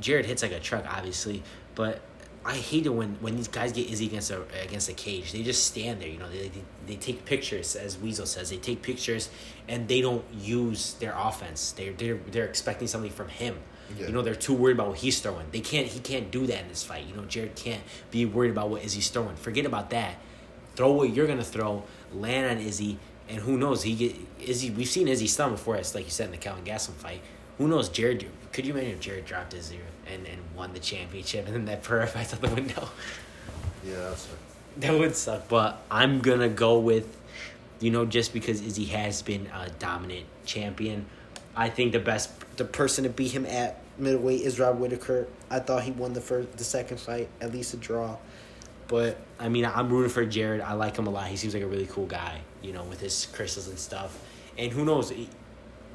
[0.00, 1.42] Jared hits like a truck, obviously,
[1.74, 2.00] but
[2.44, 5.32] I hate it when, when these guys get Izzy against a against a cage.
[5.32, 6.30] They just stand there, you know.
[6.30, 8.48] They, they they take pictures, as Weasel says.
[8.48, 9.28] They take pictures,
[9.68, 11.72] and they don't use their offense.
[11.72, 13.56] They're they're they're expecting something from him.
[13.96, 14.06] Yeah.
[14.06, 15.46] You know, they're too worried about what he's throwing.
[15.50, 15.86] They can't.
[15.86, 17.06] He can't do that in this fight.
[17.06, 19.36] You know, Jared can't be worried about what Izzy's throwing.
[19.36, 20.16] Forget about that.
[20.76, 21.84] Throw what you're gonna throw.
[22.12, 23.82] Land on Izzy, and who knows?
[23.82, 24.70] He get Izzy.
[24.70, 25.76] We've seen Izzy stun before.
[25.76, 27.20] It's like you said in the Kelvin Gastelum fight.
[27.58, 27.88] Who knows?
[27.88, 28.26] Jared.
[28.52, 29.80] Could you imagine if Jared dropped Izzy
[30.12, 32.88] and, and won the championship and then that purifies out the window.
[33.84, 34.38] Yeah, that suck.
[34.78, 35.48] That would suck.
[35.48, 37.16] But I'm gonna go with,
[37.80, 41.06] you know, just because Izzy has been a dominant champion,
[41.58, 45.26] I think the best the person to beat him at middleweight is Rob Whittaker.
[45.50, 48.16] I thought he won the first the second fight, at least a draw.
[48.86, 50.60] But I mean, I'm rooting for Jared.
[50.60, 51.26] I like him a lot.
[51.26, 54.16] He seems like a really cool guy, you know, with his crystals and stuff.
[54.56, 55.12] And who knows?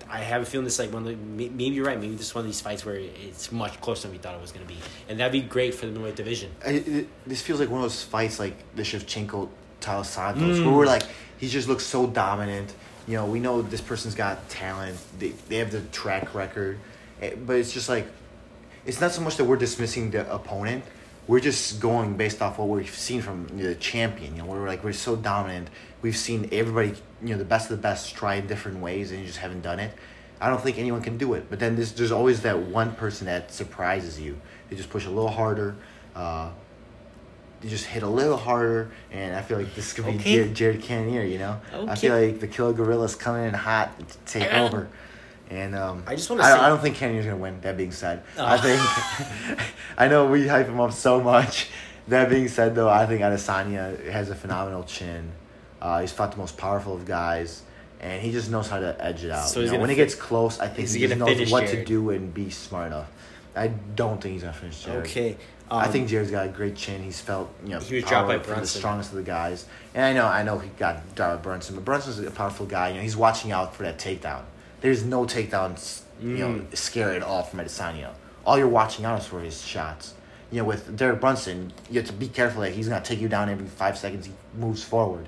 [0.09, 1.07] I have a feeling this like one.
[1.07, 1.99] Of the, maybe you're right.
[1.99, 4.41] Maybe this is one of these fights where it's much closer than we thought it
[4.41, 6.51] was going to be, and that'd be great for the middleweight division.
[6.65, 9.47] It, it, this feels like one of those fights like the Shevchenko,
[9.79, 10.65] Taila Santos, mm.
[10.65, 11.03] where we're like
[11.37, 12.75] he just looks so dominant.
[13.07, 14.97] You know, we know this person's got talent.
[15.19, 16.79] They they have the track record,
[17.21, 18.07] eh, but it's just like
[18.85, 20.83] it's not so much that we're dismissing the opponent.
[21.27, 24.35] We're just going based off what we've seen from the champion.
[24.35, 25.69] You know, we're like we're so dominant
[26.03, 26.93] we've seen everybody,
[27.23, 29.61] you know, the best of the best try in different ways, and you just haven't
[29.61, 29.91] done it.
[30.39, 31.49] I don't think anyone can do it.
[31.49, 34.39] But then there's there's always that one person that surprises you.
[34.69, 35.75] They just push a little harder.
[36.13, 36.51] Uh,
[37.69, 40.35] just hit a little harder, and I feel like this could be okay.
[40.35, 41.23] Jared, Jared Cannonier.
[41.23, 41.91] You know, okay.
[41.91, 44.89] I feel like the Killer Gorilla's coming in hot to take over.
[45.49, 46.47] And um, I just want to.
[46.47, 47.61] I, I, don't think Cannonier's gonna win.
[47.61, 48.45] That being said, oh.
[48.45, 49.59] I think
[49.97, 51.69] I know we hype him up so much.
[52.07, 55.31] That being said, though, I think Adesanya has a phenomenal chin.
[55.81, 57.63] Uh, he's fought the most powerful of guys,
[57.99, 59.47] and he just knows how to edge it out.
[59.47, 61.79] So you know, when it gets close, I think he, he just knows what Jared.
[61.79, 63.09] to do and be smart enough.
[63.55, 65.05] I don't think he's gonna finish Jared.
[65.05, 65.37] Okay.
[65.71, 67.01] I um, think Jared's got a great chin.
[67.03, 70.03] He's felt you know He was dropped by from the strongest of the guys, and
[70.05, 72.89] I know I know he got dropped by Brunson, but Brunson's a powerful guy.
[72.89, 74.43] You know he's watching out for that takedown.
[74.81, 76.75] There's no takedowns, you know, Mm.
[76.77, 78.09] scary at all from Adesanya.
[78.45, 80.13] All you're watching out is for his shots.
[80.51, 83.29] You know, with Derek Brunson, you have to be careful that he's gonna take you
[83.29, 85.27] down every five seconds he moves forward.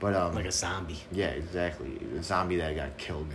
[0.00, 0.98] But um, like a zombie.
[1.10, 3.26] yeah, exactly, a zombie that got killed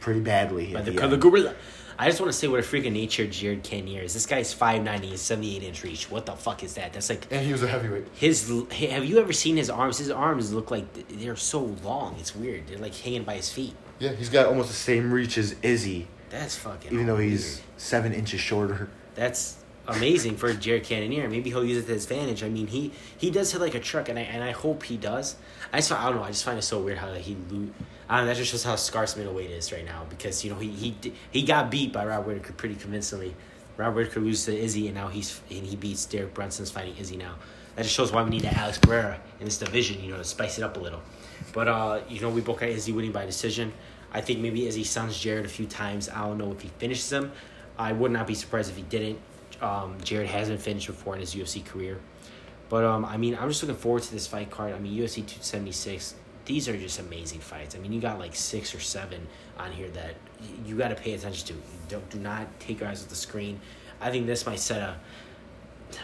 [0.00, 0.72] pretty badly.
[0.72, 1.54] By the, the the gorilla.
[2.00, 4.14] I just want to say what a freaking nature Jared Cannonier is.
[4.14, 6.10] This guy's 5'9", he's 78 inch reach.
[6.10, 6.92] What the fuck is that?
[6.92, 8.06] That's like And he was a heavyweight.
[8.14, 8.48] his.
[8.72, 9.98] Have you ever seen his arms?
[9.98, 10.86] His arms look like
[11.18, 12.14] they're so long.
[12.20, 12.68] It's weird.
[12.68, 13.74] They're like hanging by his feet.
[13.98, 16.92] Yeah, he's got almost the same reach as Izzy, That's fucking.
[16.92, 17.30] even though weird.
[17.30, 18.88] he's seven inches shorter.
[19.16, 19.56] That's
[19.88, 21.28] amazing for Jared Cannonier.
[21.28, 22.44] Maybe he'll use it to his advantage.
[22.44, 24.96] I mean, he he does hit like a truck, and I and I hope he
[24.96, 25.36] does.
[25.72, 26.22] I just I don't know.
[26.22, 27.68] I just find it so weird how he lo-
[28.08, 28.32] I don't know.
[28.32, 30.96] That just shows how scarce middleweight is right now because you know he he
[31.30, 33.34] he got beat by Rob Whittaker pretty convincingly.
[33.76, 37.16] Rob Whittaker loses to Izzy, and now he's and he beats Derek Brunson's fighting Izzy
[37.16, 37.36] now.
[37.76, 40.24] That just shows why we need that Alex Pereira in this division, you know, to
[40.24, 41.00] spice it up a little.
[41.52, 43.72] But uh, you know, we both got Izzy winning by decision.
[44.12, 46.08] I think maybe Izzy stuns Jared a few times.
[46.08, 47.30] I don't know if he finishes him.
[47.78, 49.18] I would not be surprised if he didn't.
[49.60, 51.98] Um, Jared hasn't finished before in his UFC career.
[52.68, 54.74] But um, I mean, I'm just looking forward to this fight card.
[54.74, 56.14] I mean, UFC 276.
[56.44, 57.74] These are just amazing fights.
[57.74, 59.26] I mean, you got like six or seven
[59.58, 60.14] on here that
[60.64, 61.54] you got to pay attention to.
[61.88, 63.60] Don't do not take your eyes off the screen.
[64.00, 64.96] I think this might set a.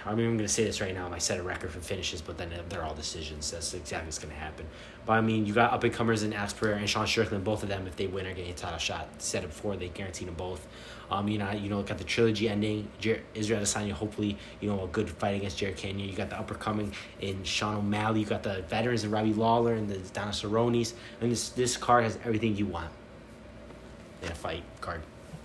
[0.06, 1.08] I mean, I'm to say this right now.
[1.10, 3.50] Might set a record for finishes, but then they're all decisions.
[3.50, 4.66] That's exactly what's going to happen.
[5.04, 7.44] But I mean, you got up and comers in Alex and Sean Strickland.
[7.44, 9.08] Both of them, if they win, are getting a title shot.
[9.18, 10.66] Said it before, they guaranteed them both.
[11.10, 12.88] Um, you know, you know, got the trilogy ending.
[12.98, 16.06] Jer- Israel Adesanya, hopefully, you know, a good fight against Jared Cannonier.
[16.06, 18.20] You got the upper coming in Sean O'Malley.
[18.20, 20.94] You got the veterans in Robbie Lawler and the Donna Cerrone's.
[21.20, 22.90] And this this card has everything you want
[24.22, 25.02] in a fight card.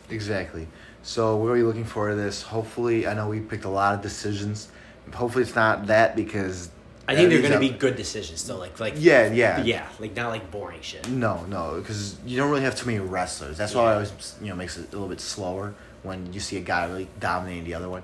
[0.09, 0.67] Exactly.
[1.03, 2.41] So we're really looking forward to this.
[2.41, 4.69] Hopefully, I know we picked a lot of decisions.
[5.13, 6.69] Hopefully, it's not that because
[7.09, 8.57] I think they're going to be good decisions, though.
[8.57, 11.09] Like, like Yeah, yeah, yeah, like not like boring shit.
[11.09, 13.57] No, no, because you don't really have too many wrestlers.
[13.57, 16.57] That's why I always you know makes it a little bit slower when you see
[16.57, 18.03] a guy really dominating the other one.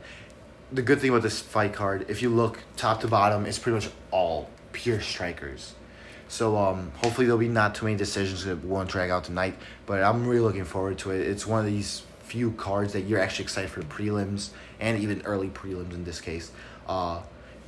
[0.71, 3.75] The good thing about this fight card, if you look top to bottom, it's pretty
[3.75, 5.75] much all pure strikers.
[6.27, 9.55] So um, hopefully there'll be not too many decisions that won't drag out tonight.
[9.85, 11.21] But I'm really looking forward to it.
[11.21, 14.49] It's one of these few cards that you're actually excited for prelims
[14.79, 16.51] and even early prelims in this case.
[16.87, 17.21] Uh,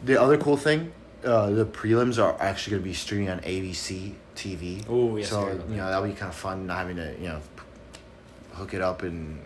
[0.04, 0.92] the other cool thing,
[1.28, 4.90] uh, the prelims are actually going to be streaming on ABC TV.
[4.90, 5.70] Ooh, yes, So you that.
[5.70, 7.42] know that'll be kind of fun not having to you know
[8.54, 9.40] hook it up and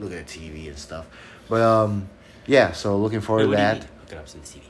[0.00, 1.06] look at the TV and stuff.
[1.48, 2.08] But um,
[2.46, 2.72] yeah.
[2.72, 3.76] So looking forward Wait, to that.
[3.84, 4.60] Hook it up to the TV.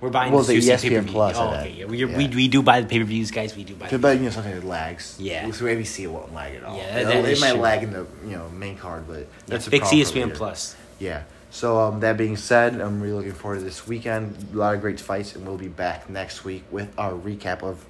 [0.00, 1.12] We're buying Well, the ESPN pay-per-view.
[1.12, 1.84] Plus, Oh, okay, yeah.
[1.86, 2.36] We, we, Yeah.
[2.36, 3.56] we do buy the pay per views, guys.
[3.56, 3.88] We do buy.
[3.96, 5.16] But you know something that lags.
[5.18, 5.50] Yeah.
[5.50, 6.76] Through ABC, it won't lag at all.
[6.76, 7.60] Yeah, It'll- that it might true.
[7.60, 10.34] lag in the you know main card, but that's a Fix ESPN later.
[10.34, 10.76] Plus.
[10.98, 11.22] Yeah.
[11.54, 14.36] So um, that being said, I'm really looking forward to this weekend.
[14.52, 17.86] A lot of great fights, and we'll be back next week with our recap of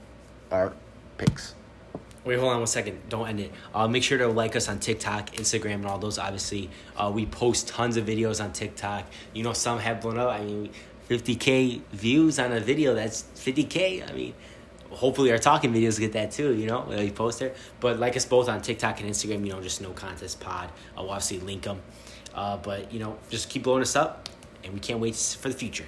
[0.51, 0.75] our
[1.17, 1.55] picks.
[2.27, 3.01] Wait, hold on one second.
[3.09, 3.53] Don't end it.
[3.75, 6.19] Uh, make sure to like us on TikTok, Instagram, and all those.
[6.19, 9.07] Obviously, uh, we post tons of videos on TikTok.
[9.33, 10.29] You know, some have blown up.
[10.29, 10.69] I mean,
[11.09, 12.93] 50k views on a video.
[12.95, 14.11] That's 50k.
[14.11, 14.35] I mean,
[14.91, 16.53] hopefully our talking videos get that too.
[16.55, 17.55] You know, we post there.
[17.81, 19.47] But like us both on TikTok and Instagram.
[19.47, 20.69] You know, just no contest pod.
[20.99, 21.81] I'll obviously link them.
[22.35, 24.29] Uh, but you know, just keep blowing us up,
[24.65, 25.87] and we can't wait for the future.